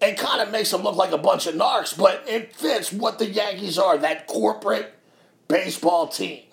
[0.00, 3.18] It kind of makes them look like a bunch of narcs, but it fits what
[3.18, 4.94] the Yankees are that corporate
[5.48, 6.44] baseball team.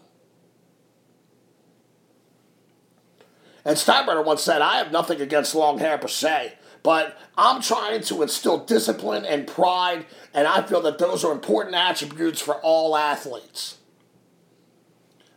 [3.63, 8.01] And Steinbrenner once said, I have nothing against long hair per se, but I'm trying
[8.01, 12.97] to instill discipline and pride, and I feel that those are important attributes for all
[12.97, 13.77] athletes.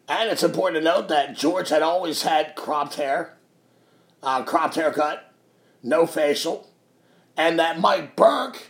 [0.09, 3.37] And it's important to note that George had always had cropped hair,
[4.23, 5.33] uh, cropped haircut,
[5.83, 6.71] no facial,
[7.37, 8.69] and that Mike Burke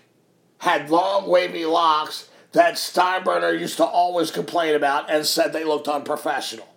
[0.59, 5.86] had long wavy locks that Steinbrenner used to always complain about and said they looked
[5.86, 6.68] unprofessional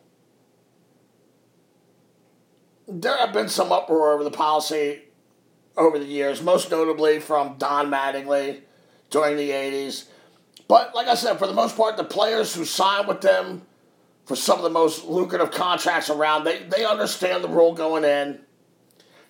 [2.92, 5.04] there have been some uproar over the policy
[5.78, 8.62] over the years, most notably from Don Mattingly
[9.10, 10.06] during the 80s.
[10.68, 13.64] But like I said, for the most part, the players who signed with them
[14.26, 18.40] for some of the most lucrative contracts around, they, they understand the rule going in.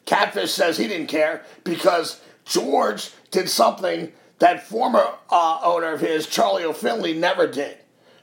[0.05, 6.27] Catfish says he didn't care because George did something that former uh, owner of his,
[6.27, 6.73] Charlie O.
[6.73, 7.77] Finley, never did.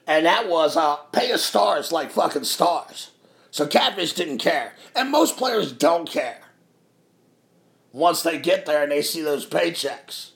[0.07, 3.11] And that was uh, pay his stars like fucking stars.
[3.51, 4.75] So Catfish didn't care.
[4.95, 6.41] And most players don't care
[7.93, 10.31] once they get there and they see those paychecks.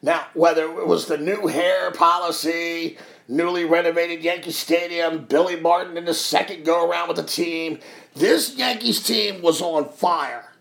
[0.00, 6.04] Now, whether it was the new hair policy, newly renovated Yankee Stadium, Billy Martin in
[6.04, 7.80] the second go around with the team,
[8.14, 10.52] this Yankees team was on fire.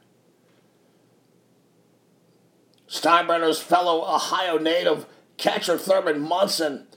[2.89, 5.05] Steinbrenner's fellow Ohio native
[5.38, 6.88] catcher Thurman Munson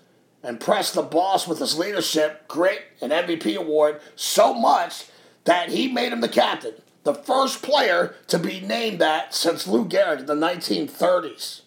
[0.42, 5.06] impressed the boss with his leadership, grit, and MVP award so much
[5.44, 6.74] that he made him the captain,
[7.04, 11.62] the first player to be named that since Lou Gehrig in the 1930s.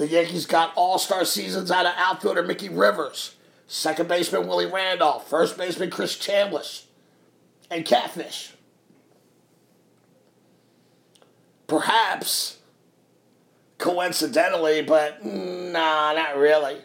[0.00, 3.34] The Yankees got all star seasons out of outfielder Mickey Rivers,
[3.66, 6.84] second baseman Willie Randolph, first baseman Chris Chambliss,
[7.70, 8.54] and Catfish.
[11.66, 12.60] Perhaps
[13.76, 16.78] coincidentally, but nah, not really.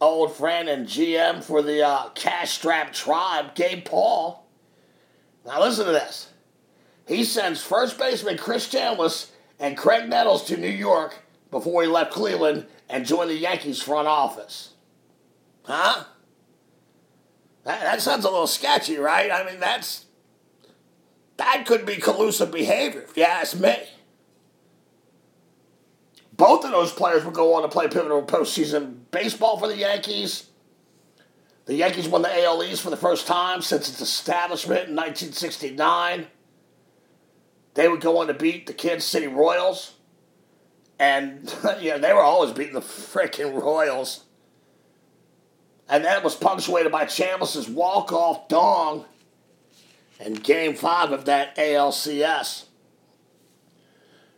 [0.00, 4.46] Old friend and GM for the uh, cash strapped tribe, Gabe Paul.
[5.44, 6.28] Now listen to this.
[7.08, 11.18] He sends first baseman Chris Chambliss and Graig Nettles to New York
[11.50, 14.72] before he left Cleveland and joined the Yankees front office.
[15.64, 16.04] Huh?
[17.64, 19.30] That, that sounds a little sketchy, right?
[19.30, 20.04] I mean, that's.
[21.36, 23.76] That could be collusive behavior, if you ask me.
[26.32, 30.48] Both of those players would go on to play pivotal postseason baseball for the Yankees.
[31.66, 36.28] The Yankees won the AL East for the first time since its establishment in 1969.
[37.76, 39.92] They would go on to beat the Kansas City Royals.
[40.98, 44.24] And, yeah, they were always beating the freaking Royals.
[45.88, 49.04] And that was punctuated by Chambliss's walk-off dong
[50.18, 52.64] in Game 5 of that ALCS.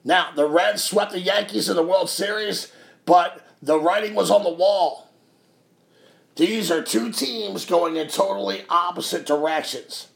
[0.05, 2.73] Now, the Reds swept the Yankees in the World Series,
[3.07, 5.11] but the writing was on the wall.
[6.35, 10.09] These are two teams going in totally opposite directions.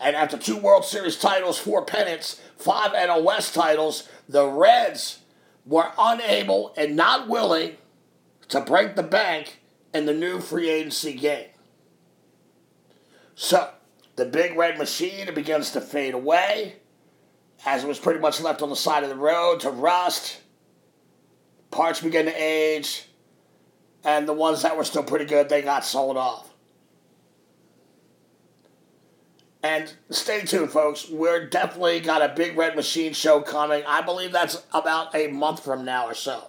[0.00, 5.20] And after two World Series titles, four pennants, five NL West titles, the Reds
[5.64, 7.76] were unable and not willing
[8.48, 9.60] to break the bank
[9.94, 11.48] in the new free agency game.
[13.34, 13.70] So,
[14.16, 16.76] the big red machine begins to fade away
[17.64, 20.40] as it was pretty much left on the side of the road to rust.
[21.70, 23.06] Parts began to age,
[24.04, 26.47] and the ones that were still pretty good, they got sold off.
[29.62, 31.08] And stay tuned, folks.
[31.08, 33.82] We're definitely got a big red machine show coming.
[33.86, 36.48] I believe that's about a month from now or so.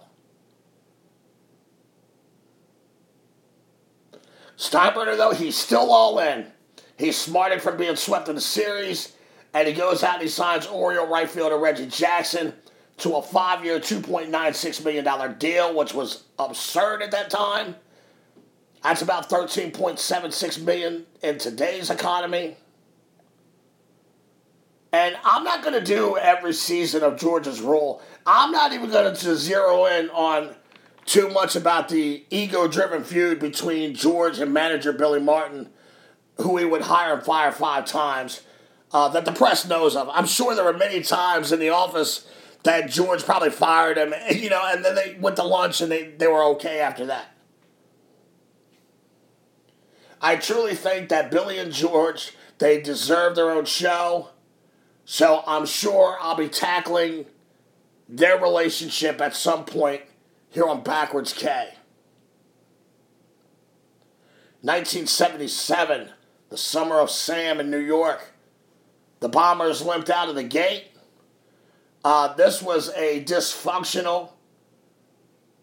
[4.58, 6.46] Steinbrenner, though, he's still all in.
[6.98, 9.16] He's smarted from being swept in the series,
[9.54, 12.54] and he goes out and he signs Oriole right fielder Reggie Jackson
[12.98, 17.76] to a five year, $2.96 million deal, which was absurd at that time.
[18.84, 22.58] That's about 13.76 million in today's economy.
[24.92, 28.02] And I'm not going to do every season of George's role.
[28.26, 30.56] I'm not even going to zero in on
[31.06, 35.70] too much about the ego driven feud between George and manager Billy Martin,
[36.38, 38.42] who he would hire and fire five times,
[38.92, 40.10] uh, that the press knows of.
[40.10, 42.28] I'm sure there were many times in the office
[42.64, 46.10] that George probably fired him, you know, and then they went to lunch and they,
[46.10, 47.36] they were okay after that.
[50.22, 54.30] I truly think that Billy and George, they deserve their own show.
[55.12, 57.26] So I'm sure I'll be tackling
[58.08, 60.04] their relationship at some point
[60.52, 61.48] here on Backwards K.
[64.62, 66.10] 1977,
[66.50, 68.22] the summer of Sam in New York.
[69.20, 70.92] The Bombers limped out of the gate.
[72.06, 74.34] Uh, this was a dysfunctional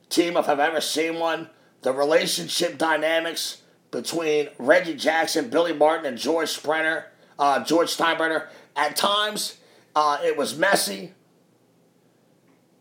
[0.08, 1.50] team if I've ever seen one.
[1.82, 7.04] The relationship dynamics between Reggie Jackson, Billy Martin, and George Sprenner,
[7.38, 9.58] uh, George Steinbrenner at times,
[9.94, 11.12] uh, it was messy,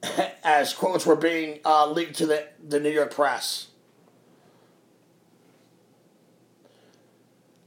[0.43, 3.67] as quotes were being uh, leaked to the, the New York press.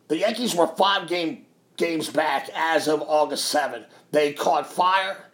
[0.09, 3.85] The Yankees were five game games back as of August 7.
[4.11, 5.27] They caught fire.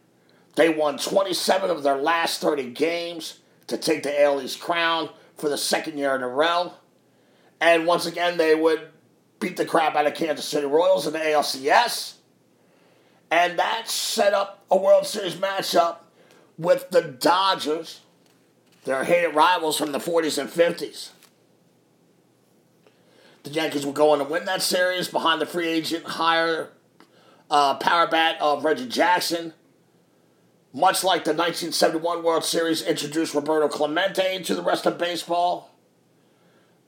[0.57, 5.59] They won 27 of their last 30 games to take the AL crown for the
[5.59, 6.72] second year in a row.
[7.61, 8.88] And once again, they would
[9.40, 12.14] beat the crap out of Kansas City Royals in the ALCS.
[13.31, 15.99] And that set up a World Series matchup
[16.57, 18.01] with the Dodgers,
[18.85, 21.11] their hated rivals from the 40s and 50s.
[23.43, 26.70] the Yankees were going to win that series behind the free agent hire
[27.51, 29.53] uh, power bat of Reggie Jackson.
[30.72, 35.70] Much like the 1971 World Series introduced Roberto Clemente to the rest of baseball.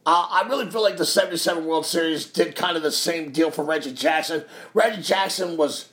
[0.04, 3.50] Uh, I really feel like the 77 World Series did kind of the same deal
[3.50, 4.44] for Reggie Jackson.
[4.74, 5.88] Reggie Jackson was,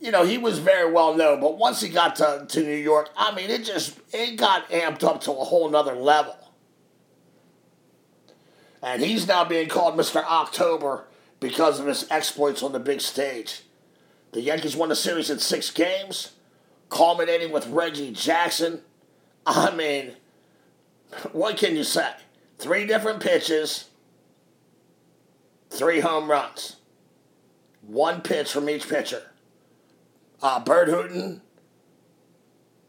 [0.00, 3.10] you know, he was very well known, but once he got to, to New York,
[3.16, 6.36] I mean, it just, it got amped up to a whole nother level.
[8.82, 10.24] And he's now being called Mr.
[10.24, 11.06] October
[11.40, 13.62] because of his exploits on the big stage.
[14.32, 16.32] The Yankees won the series in six games,
[16.90, 18.82] culminating with Reggie Jackson.
[19.46, 20.12] I mean,
[21.32, 22.12] what can you say?
[22.58, 23.88] Three different pitches,
[25.70, 26.76] three home runs,
[27.82, 29.22] one pitch from each pitcher.
[30.40, 31.40] Uh, Burt Hooton,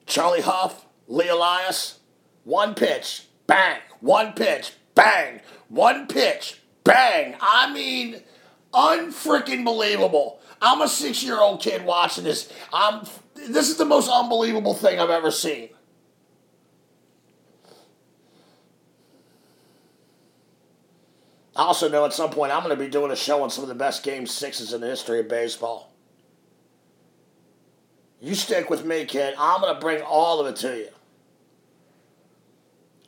[0.06, 2.00] Charlie Hough, Lee Elias,
[2.43, 7.36] one pitch, bang, one pitch, bang, one pitch, bang.
[7.41, 8.22] I mean,
[8.74, 10.39] unfreaking believable.
[10.62, 12.52] I'm a six year old kid watching this.
[12.74, 13.06] I'm.
[13.36, 15.70] This is the most unbelievable thing I've ever seen.
[21.56, 23.64] I also know at some point I'm going to be doing a show on some
[23.64, 25.88] of the best game sixes in the history of baseball.
[28.22, 29.34] You stick with me, kid.
[29.38, 30.89] I'm going to bring all of it to you.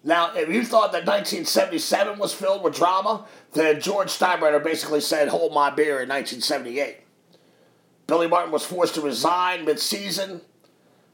[0.03, 5.27] Now, if you thought that 1977 was filled with drama, then George Steinbrenner basically said,
[5.27, 6.97] hold my beer in 1978.
[8.07, 10.41] Billy Martin was forced to resign mid-season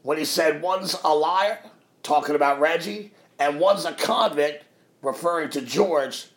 [0.04, 1.60] when he said one's a liar,
[2.02, 4.64] talking about Reggie, and one's a convict,
[5.02, 6.28] referring to George,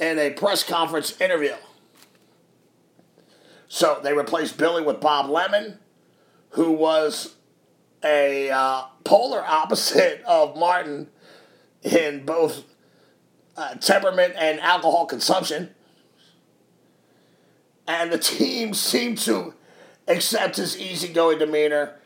[0.00, 1.54] in a press conference interview.
[3.68, 5.78] So they replaced Billy with Bob Lemon,
[6.54, 7.34] who was
[8.04, 11.08] a uh, polar opposite of Martin
[11.82, 12.64] in both
[13.56, 15.74] uh, temperament and alcohol consumption.
[17.88, 19.54] And the team seemed to
[20.06, 21.96] accept his easygoing demeanor,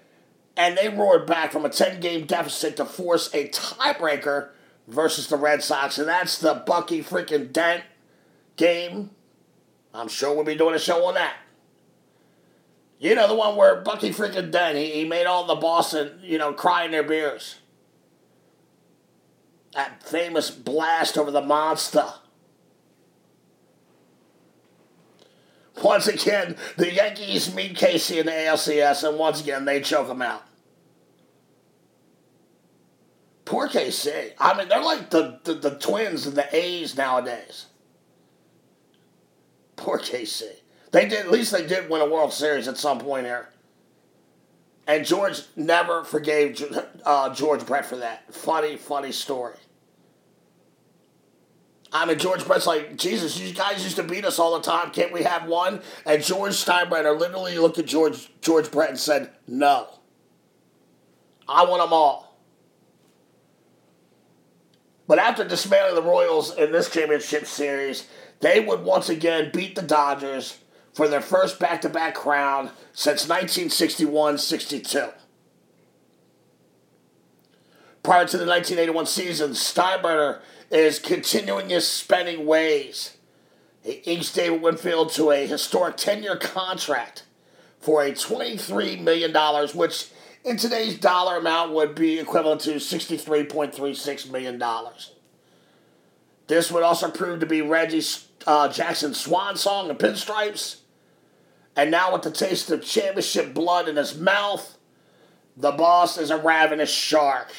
[0.56, 4.48] and they roared back from a 10 game deficit to force a tiebreaker
[4.86, 7.84] versus the Red Sox, and that's the Bucky freaking Dent
[8.56, 9.10] game.
[9.92, 11.36] I'm sure we'll be doing a show on that.
[12.98, 16.38] You know, the one where Bucky freaking Dent, he, he made all the Boston, you
[16.38, 17.56] know, crying their beers
[19.78, 22.06] that famous blast over the monster.
[25.82, 30.22] Once again, the Yankees meet KC in the ALCS, and once again, they choke him
[30.22, 30.42] out.
[33.44, 34.32] Poor KC.
[34.38, 37.66] I mean, they're like the, the, the Twins and the A's nowadays.
[39.76, 40.42] Poor KC.
[40.90, 43.48] They did at least they did win a World Series at some point here.
[44.86, 46.62] And George never forgave
[47.04, 48.32] uh, George Brett for that.
[48.32, 49.56] Funny, funny story.
[51.92, 54.90] I mean, George Brett's like, Jesus, you guys used to beat us all the time.
[54.90, 55.80] Can't we have one?
[56.04, 59.88] And George Steinbrenner literally looked at George George Brett and said, No.
[61.46, 62.38] I want them all.
[65.06, 68.06] But after dismantling the Royals in this championship series,
[68.40, 70.58] they would once again beat the Dodgers
[70.98, 75.10] for their first back to back crown since 1961 62.
[78.02, 80.40] Prior to the 1981 season, Steinbrenner
[80.72, 83.16] is continuing his spending ways.
[83.80, 87.22] He inked David Winfield to a historic 10 year contract
[87.78, 89.32] for a $23 million,
[89.76, 90.08] which
[90.42, 94.60] in today's dollar amount would be equivalent to $63.36 million.
[96.48, 98.02] This would also prove to be Reggie
[98.48, 100.78] uh, Jackson's swan song and pinstripes.
[101.78, 104.76] And now, with the taste of championship blood in his mouth,
[105.56, 107.52] the boss is a ravenous shark.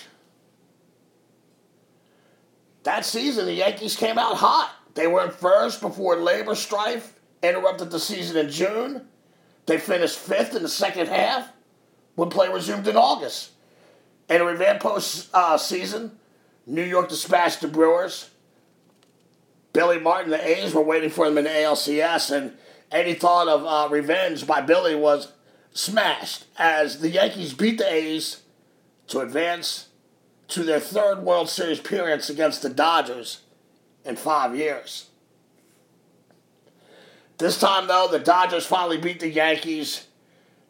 [2.83, 4.75] That season, the Yankees came out hot.
[4.93, 9.07] They were in first before labor strife interrupted the season in June.
[9.67, 11.47] They finished fifth in the second half
[12.15, 13.51] when play resumed in August.
[14.29, 16.19] In a revamped post uh, season,
[16.65, 18.31] New York dispatched the Brewers.
[19.71, 22.57] Billy Martin, the A's, were waiting for them in the ALCS, and
[22.91, 25.31] any thought of uh, revenge by Billy was
[25.73, 28.41] smashed as the Yankees beat the A's
[29.07, 29.89] to advance
[30.49, 33.41] to their third World Series appearance against the Dodgers
[34.03, 35.09] in five years.
[37.37, 40.07] This time, though, the Dodgers finally beat the Yankees,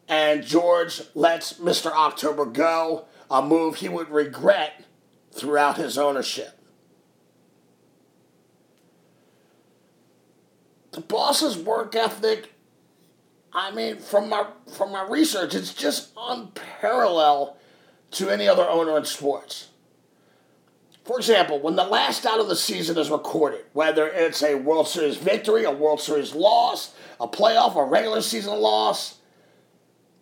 [0.07, 1.91] and George lets Mr.
[1.91, 4.83] October go, a move he would regret
[5.31, 6.58] throughout his ownership.
[10.99, 12.51] The boss's work ethic,
[13.53, 17.55] I mean, from my from my research, it's just unparalleled
[18.11, 19.69] to any other owner in sports.
[21.05, 24.89] For example, when the last out of the season is recorded, whether it's a World
[24.89, 29.19] Series victory, a World Series loss, a playoff, or regular season loss,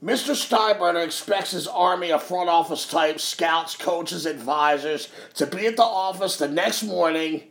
[0.03, 0.35] Mr.
[0.35, 5.81] Steinbrenner expects his army of front office types, scouts, coaches, advisors to be at the
[5.81, 7.45] office the next morning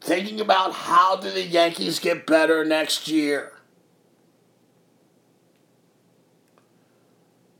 [0.00, 3.52] thinking about how do the Yankees get better next year.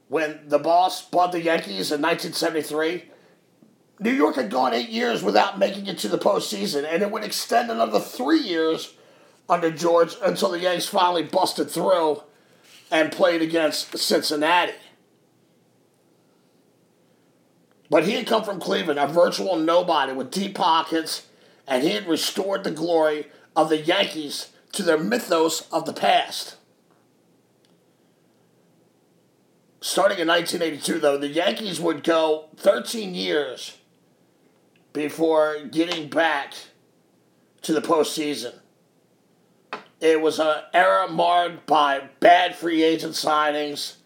[0.08, 3.04] When the boss bought the Yankees in 1973,
[4.00, 7.22] New York had gone eight years without making it to the postseason, and it would
[7.22, 8.94] extend another three years
[9.48, 12.22] under George until the Yankees finally busted through
[12.90, 14.72] and played against Cincinnati.
[17.90, 21.26] But he had come from Cleveland, a virtual nobody with deep pockets,
[21.70, 26.56] and he had restored the glory of the Yankees to their mythos of the past.
[29.80, 33.78] Starting in 1982, though, the Yankees would go 13 years
[34.92, 36.54] before getting back
[37.62, 38.54] to the postseason.
[40.00, 43.96] It was an era marred by bad free agent signings,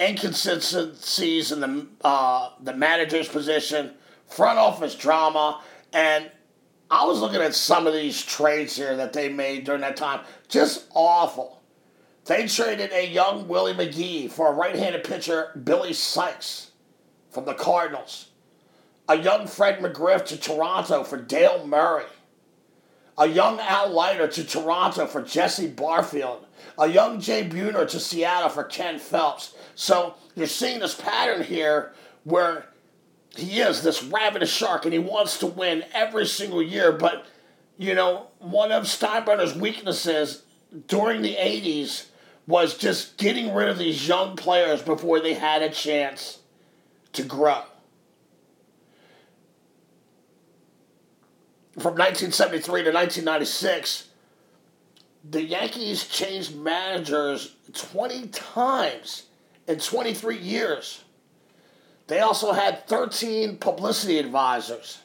[0.00, 3.94] inconsistencies in the uh, the manager's position,
[4.26, 5.60] front office drama,
[5.92, 6.30] and
[6.90, 10.20] I was looking at some of these trades here that they made during that time.
[10.48, 11.62] Just awful.
[12.26, 16.70] They traded a young Willie McGee for a right-handed pitcher, Billy Sykes,
[17.30, 18.28] from the Cardinals.
[19.08, 22.06] A young Fred McGriff to Toronto for Dale Murray
[23.16, 26.46] a young Al Leiter to Toronto for Jesse Barfield,
[26.78, 29.54] a young Jay Buhner to Seattle for Ken Phelps.
[29.74, 31.92] So you're seeing this pattern here
[32.24, 32.66] where
[33.36, 36.92] he is this ravenous shark and he wants to win every single year.
[36.92, 37.26] But,
[37.76, 40.42] you know, one of Steinbrenner's weaknesses
[40.86, 42.06] during the 80s
[42.46, 46.40] was just getting rid of these young players before they had a chance
[47.12, 47.62] to grow.
[51.74, 54.08] from 1973 to 1996,
[55.30, 59.24] the Yankees changed managers 20 times
[59.66, 61.03] in 23 years.
[62.06, 65.00] They also had 13 publicity advisors.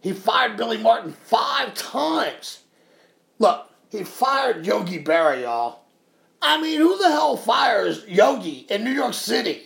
[0.00, 2.60] He fired Billy Martin five times.
[3.38, 5.80] Look, he fired Yogi Berra, y'all.
[6.40, 9.62] I mean, who the hell fires Yogi in New York City?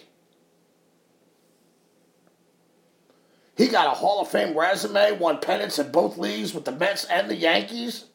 [3.56, 7.04] He got a Hall of Fame resume, won pennants in both leagues with the Mets
[7.04, 8.06] and the Yankees.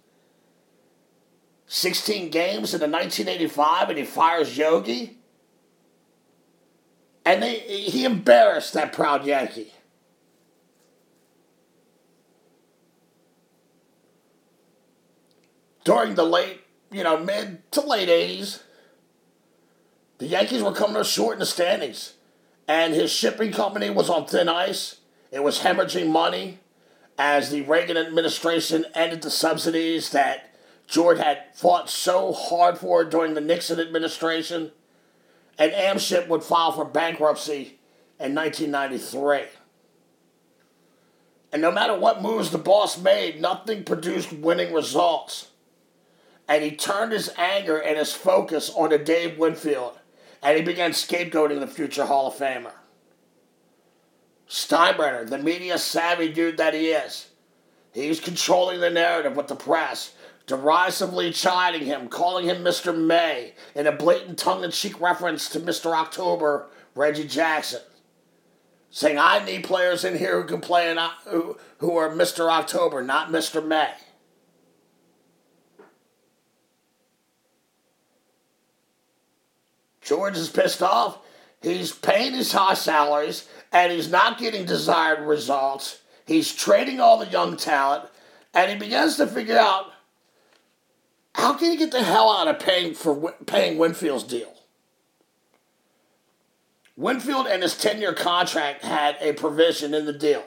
[1.67, 5.17] 16 games in the 1985, and he fires Yogi.
[7.27, 9.73] And they, he embarrassed that proud Yankee.
[15.83, 18.61] During the late, you know, mid to late 80s,
[20.19, 22.13] the Yankees were coming up short in the standings.
[22.65, 25.01] And his shipping company was on thin ice.
[25.29, 26.59] It was hemorrhaging money
[27.17, 30.55] as the Reagan administration ended the subsidies that
[30.87, 34.71] George had fought so hard for during the Nixon administration.
[35.57, 37.79] And AmShip would file for bankruptcy
[38.19, 39.43] in 1993.
[41.51, 45.49] And no matter what moves the boss made, nothing produced winning results.
[46.47, 49.97] And he turned his anger and his focus onto Dave Winfield,
[50.41, 52.73] and he began scapegoating the future Hall of Famer.
[54.47, 57.27] Steinbrenner, the media savvy dude that he is,
[57.93, 60.13] he's controlling the narrative with the press,
[60.47, 62.97] derisively chiding him, calling him Mr.
[62.97, 65.93] May, in a blatant tongue in cheek reference to Mr.
[65.93, 67.81] October, Reggie Jackson.
[68.89, 72.49] Saying, I need players in here who can play in, who, who are Mr.
[72.49, 73.63] October, not Mr.
[73.65, 73.91] May.
[80.01, 81.19] George is pissed off.
[81.61, 85.99] He's paying his high salaries and he's not getting desired results.
[86.25, 88.09] He's trading all the young talent,
[88.53, 89.91] and he begins to figure out
[91.37, 94.53] how can he get the hell out of paying for paying Winfield's deal.
[96.95, 100.43] Winfield and his 10 year contract had a provision in the deal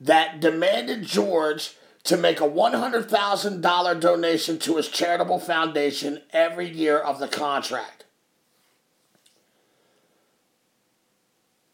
[0.00, 7.20] that demanded George to make a $100,000 donation to his charitable foundation every year of
[7.20, 7.97] the contract.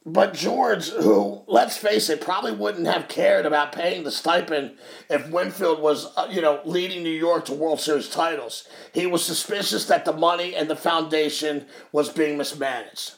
[0.07, 4.77] But George, who, let's face it, probably wouldn't have cared about paying the stipend
[5.09, 8.69] if Winfield was, uh, you know, leading New York to World Series titles.
[8.93, 13.15] He was suspicious that the money and the foundation was being mismanaged.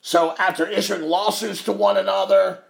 [0.00, 2.62] So after issuing lawsuits to one another,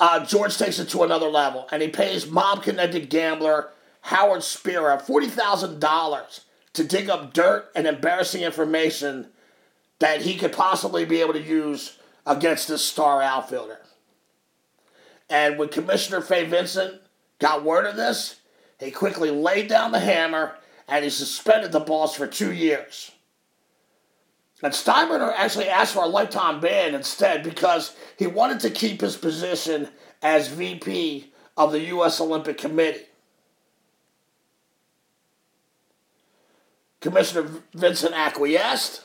[0.00, 3.70] uh, George takes it to another level and he pays mob connected gambler
[4.00, 6.40] Howard Spira $40,000
[6.72, 9.28] to dig up dirt and embarrassing information
[9.98, 13.80] that he could possibly be able to use against this star outfielder.
[15.30, 17.00] And when Commissioner Fay Vincent
[17.38, 18.40] got word of this,
[18.78, 20.56] he quickly laid down the hammer
[20.88, 23.12] and he suspended the boss for two years.
[24.62, 29.16] And Steinbrenner actually asked for a lifetime ban instead because he wanted to keep his
[29.16, 29.88] position
[30.22, 32.20] as VP of the U.S.
[32.20, 33.04] Olympic Committee.
[37.00, 39.02] Commissioner Vincent acquiesced.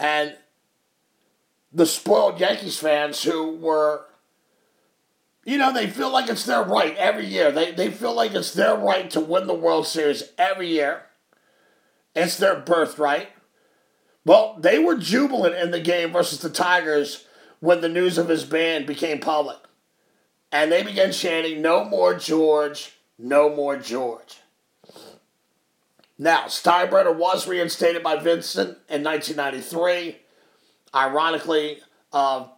[0.00, 0.34] And
[1.72, 4.06] the spoiled Yankees fans who were,
[5.44, 7.52] you know, they feel like it's their right every year.
[7.52, 11.02] They, they feel like it's their right to win the World Series every year.
[12.16, 13.28] It's their birthright.
[14.24, 17.26] Well, they were jubilant in the game versus the Tigers
[17.60, 19.58] when the news of his ban became public.
[20.50, 24.39] And they began chanting, No more George, no more George.
[26.20, 30.18] Now, Steinbrenner was reinstated by Vincent in 1993.
[30.94, 31.78] Ironically,
[32.12, 32.48] uh,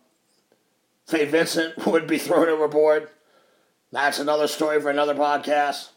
[1.06, 3.08] Fay Vincent would be thrown overboard.
[3.92, 5.90] That's another story for another podcast.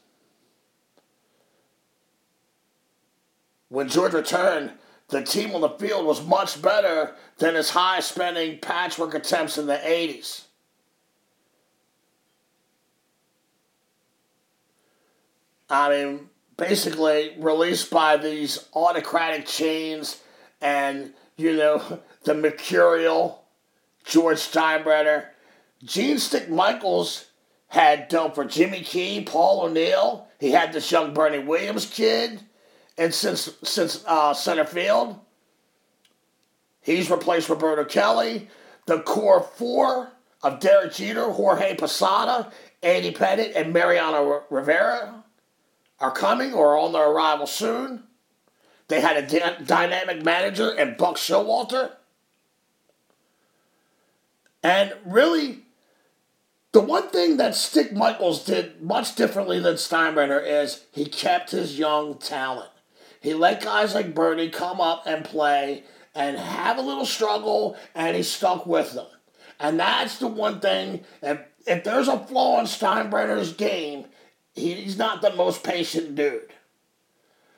[3.69, 4.73] When George returned,
[5.07, 9.65] the team on the field was much better than his high spending patchwork attempts in
[9.65, 10.43] the 80s.
[15.67, 20.21] I mean, basically released by these autocratic chains
[20.61, 23.43] and, you know, the mercurial
[24.05, 25.27] George Steinbrenner.
[25.83, 27.25] Gene Stick Michaels
[27.67, 30.27] had done for Jimmy Key, Paul O'Neill.
[30.39, 32.39] He had this young Bernie Williams kid.
[32.97, 35.19] And since since uh, center field,
[36.81, 38.47] he's replaced Roberto Kelly.
[38.85, 42.51] The core four of Derek Jeter, Jorge Posada,
[42.81, 45.24] Andy Pettitte, and Mariano Rivera
[45.99, 48.03] are coming or on their arrival soon.
[48.87, 51.93] They had a d- dynamic manager and Buck Showalter.
[54.61, 55.59] And really,
[56.71, 61.79] the one thing that Stick Michaels did much differently than Steinbrenner is he kept his
[61.79, 62.69] young talent.
[63.21, 65.83] He let guys like Bernie come up and play
[66.13, 69.07] and have a little struggle, and he stuck with them.
[69.59, 71.03] And that's the one thing.
[71.21, 74.05] If, if there's a flaw in Steinbrenner's game,
[74.55, 76.53] he's not the most patient dude.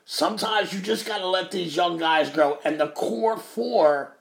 [0.04, 2.58] Sometimes you just got to let these young guys grow.
[2.64, 4.16] And the core four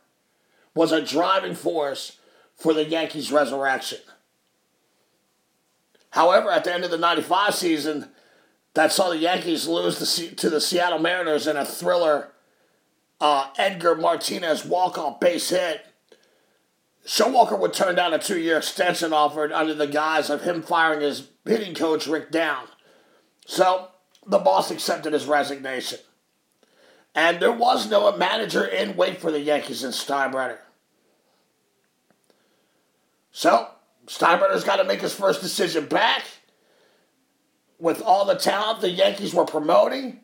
[0.76, 2.20] was a driving force
[2.56, 4.00] for the Yankees' resurrection.
[6.12, 8.10] However, at the end of the 95 season,
[8.74, 9.98] that saw the Yankees lose
[10.36, 12.32] to the Seattle Mariners in a thriller
[13.20, 15.87] uh, Edgar Martinez walk-off base hit.
[17.08, 21.30] Showalter would turn down a two-year extension offered under the guise of him firing his
[21.46, 22.66] hitting coach Rick Down.
[23.46, 23.88] So
[24.26, 26.00] the boss accepted his resignation.
[27.16, 30.58] And there was no manager in wait for the Yankees in Steinbrenner.
[33.32, 33.70] So
[34.06, 36.26] Steinbrenner's got to make his first decision back.
[37.80, 40.20] With all the talent the Yankees were promoting,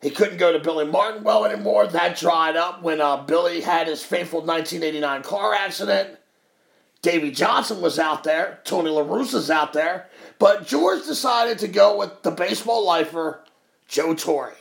[0.00, 1.86] he couldn't go to Billy Martin well anymore.
[1.86, 6.18] That dried up when uh, Billy had his fateful 1989 car accident.
[7.02, 8.60] Davey Johnson was out there.
[8.64, 10.06] Tony La Russa's out there.
[10.38, 13.44] But George decided to go with the baseball lifer,
[13.88, 14.54] Joe Torre.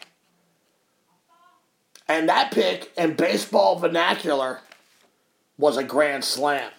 [2.08, 4.62] And that pick in baseball vernacular
[5.58, 6.72] was a grand slam.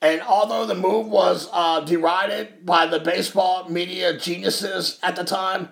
[0.00, 5.70] And although the move was uh, derided by the baseball media geniuses at the time,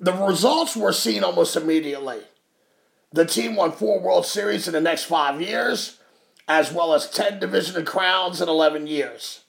[0.00, 2.20] the results were seen almost immediately.
[3.12, 5.98] The team won four World Series in the next five years,
[6.46, 9.44] as well as 10 division crowns in 11 years.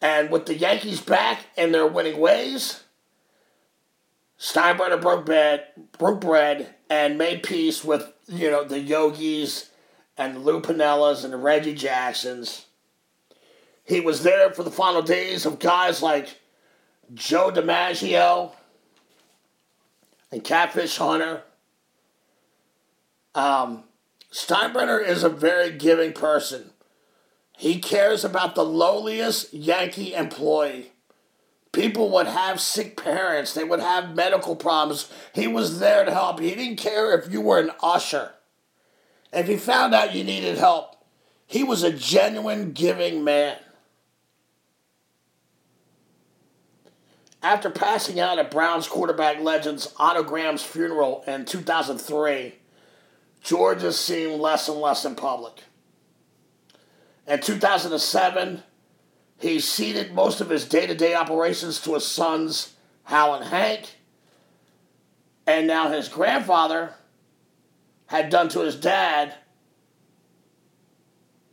[0.00, 2.84] And with the Yankees back in their winning ways,
[4.38, 5.64] Steinbrenner broke bread,
[5.98, 9.70] broke bread and made peace with, you know, the Yogis
[10.18, 12.66] and Lou Piniellas and the Reggie Jacksons.
[13.84, 16.40] He was there for the final days of guys like
[17.14, 18.52] Joe DiMaggio
[20.30, 21.42] and Catfish Hunter.
[23.34, 23.84] Um,
[24.32, 26.70] Steinbrenner is a very giving person.
[27.56, 30.92] He cares about the lowliest Yankee employee.
[31.72, 35.10] People would have sick parents, they would have medical problems.
[35.34, 36.40] He was there to help.
[36.40, 38.32] He didn't care if you were an usher.
[39.32, 40.96] If he found out you needed help,
[41.46, 43.58] he was a genuine giving man.
[47.42, 52.54] After passing out at Browns quarterback legends Otto Graham's funeral in 2003,
[53.42, 55.62] George has seemed less and less in public.
[57.26, 58.62] In 2007,
[59.38, 62.74] he ceded most of his day to day operations to his sons,
[63.04, 63.96] Hal and Hank.
[65.46, 66.94] And now his grandfather
[68.06, 69.34] had done to his dad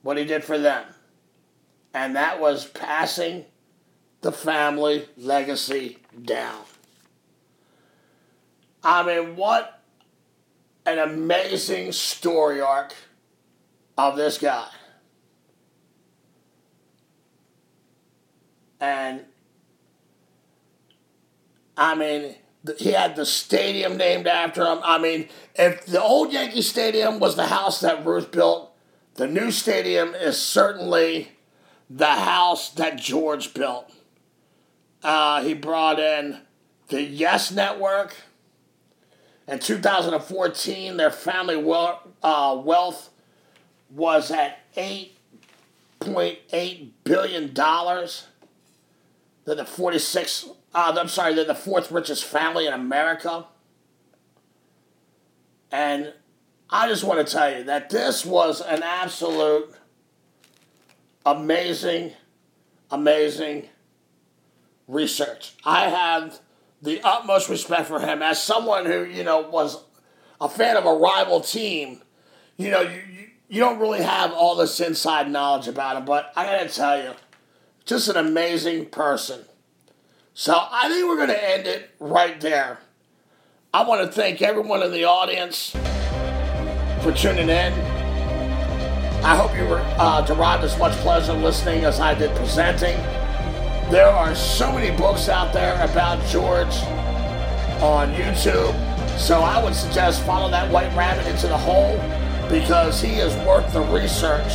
[0.01, 0.85] what he did for them.
[1.93, 3.45] And that was passing
[4.23, 6.61] the family legacy down.
[8.83, 9.81] I mean, what
[10.85, 12.93] an amazing story arc
[13.97, 14.67] of this guy.
[18.79, 19.25] And
[21.77, 22.35] I mean,
[22.77, 24.79] he had the stadium named after him.
[24.83, 28.73] I mean, if the old Yankee Stadium was the house that Ruth built,
[29.15, 31.33] the new stadium is certainly
[31.89, 33.91] the house that George built.
[35.03, 36.39] Uh, he brought in
[36.87, 38.15] the Yes Network.
[39.47, 43.09] In 2014, their family wealth, uh, wealth
[43.89, 47.53] was at $8.8 billion.
[47.53, 48.05] They're
[49.55, 53.47] the 46, uh, I'm sorry, they're the fourth richest family in America.
[55.71, 56.13] And
[56.69, 59.75] I just want to tell you that this was an absolute
[61.25, 62.13] amazing,
[62.89, 63.67] amazing
[64.87, 65.53] research.
[65.65, 66.39] I have
[66.81, 69.83] the utmost respect for him as someone who, you know, was
[70.41, 72.01] a fan of a rival team.
[72.57, 73.01] You know, you,
[73.47, 77.01] you don't really have all this inside knowledge about him, but I got to tell
[77.01, 77.11] you,
[77.85, 79.41] just an amazing person.
[80.33, 82.79] So I think we're to end it right there.
[83.73, 85.71] I want to thank everyone in the audience
[87.01, 87.73] for tuning in.
[89.23, 92.97] I hope you were, uh, derived as much pleasure listening as I did presenting.
[93.91, 96.75] There are so many books out there about George
[97.81, 98.73] on YouTube.
[99.19, 101.97] So I would suggest follow that white rabbit into the hole
[102.49, 104.53] because he is worth the research.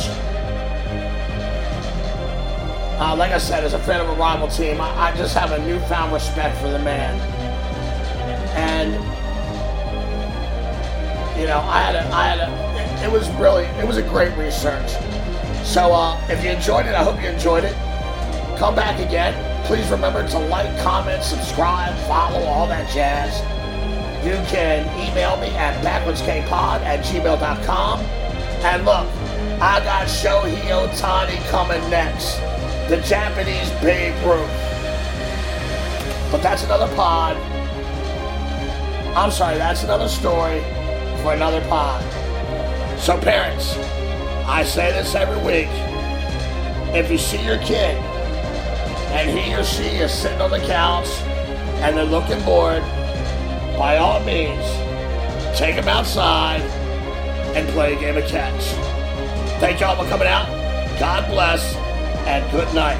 [2.99, 5.51] Uh, like I said, as a fan of a rival team, I, I just have
[5.51, 7.17] a newfound respect for the man.
[8.57, 8.93] And
[11.39, 14.01] you know, I had a, I had a, it, it was really, it was a
[14.01, 14.91] great research.
[15.63, 17.75] So uh, if you enjoyed it, I hope you enjoyed it.
[18.59, 19.33] Come back again.
[19.67, 23.39] Please remember to like, comment, subscribe, follow, all that jazz.
[24.25, 27.99] You can email me at backwardskpod at gmail.com.
[28.01, 29.07] And look,
[29.61, 32.35] I got Shohei Ohtani coming next.
[32.89, 34.49] The Japanese Babe Ruth.
[36.29, 37.37] But that's another pod.
[39.15, 40.59] I'm sorry, that's another story
[41.21, 42.03] for another pod.
[42.99, 43.77] So, parents,
[44.45, 45.69] I say this every week.
[46.93, 48.08] If you see your kid
[49.11, 51.07] and he or she is sitting on the couch
[51.81, 52.83] and they're looking bored,
[53.77, 54.65] by all means,
[55.57, 56.61] take them outside
[57.55, 58.63] and play a game of catch.
[59.59, 60.47] Thank y'all for coming out.
[60.99, 61.75] God bless
[62.27, 62.99] and good night.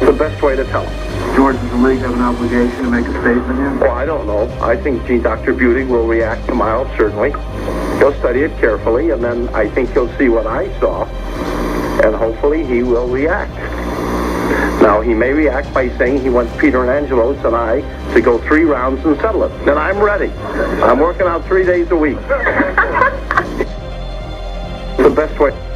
[0.00, 1.36] The best way to tell them.
[1.36, 3.78] George, does the league have an obligation to make a statement here?
[3.78, 4.48] Well, I don't know.
[4.60, 5.18] I think G.
[5.18, 5.52] Dr.
[5.52, 7.30] Beauty will react to Miles, certainly.
[8.00, 11.04] He'll study it carefully, and then I think he'll see what I saw,
[12.02, 13.54] and hopefully he will react.
[14.80, 17.82] Now, he may react by saying he wants Peter and Angelos and I
[18.14, 19.50] to go three rounds and settle it.
[19.66, 20.30] Then I'm ready.
[20.82, 22.16] I'm working out three days a week.
[24.96, 25.69] the best way.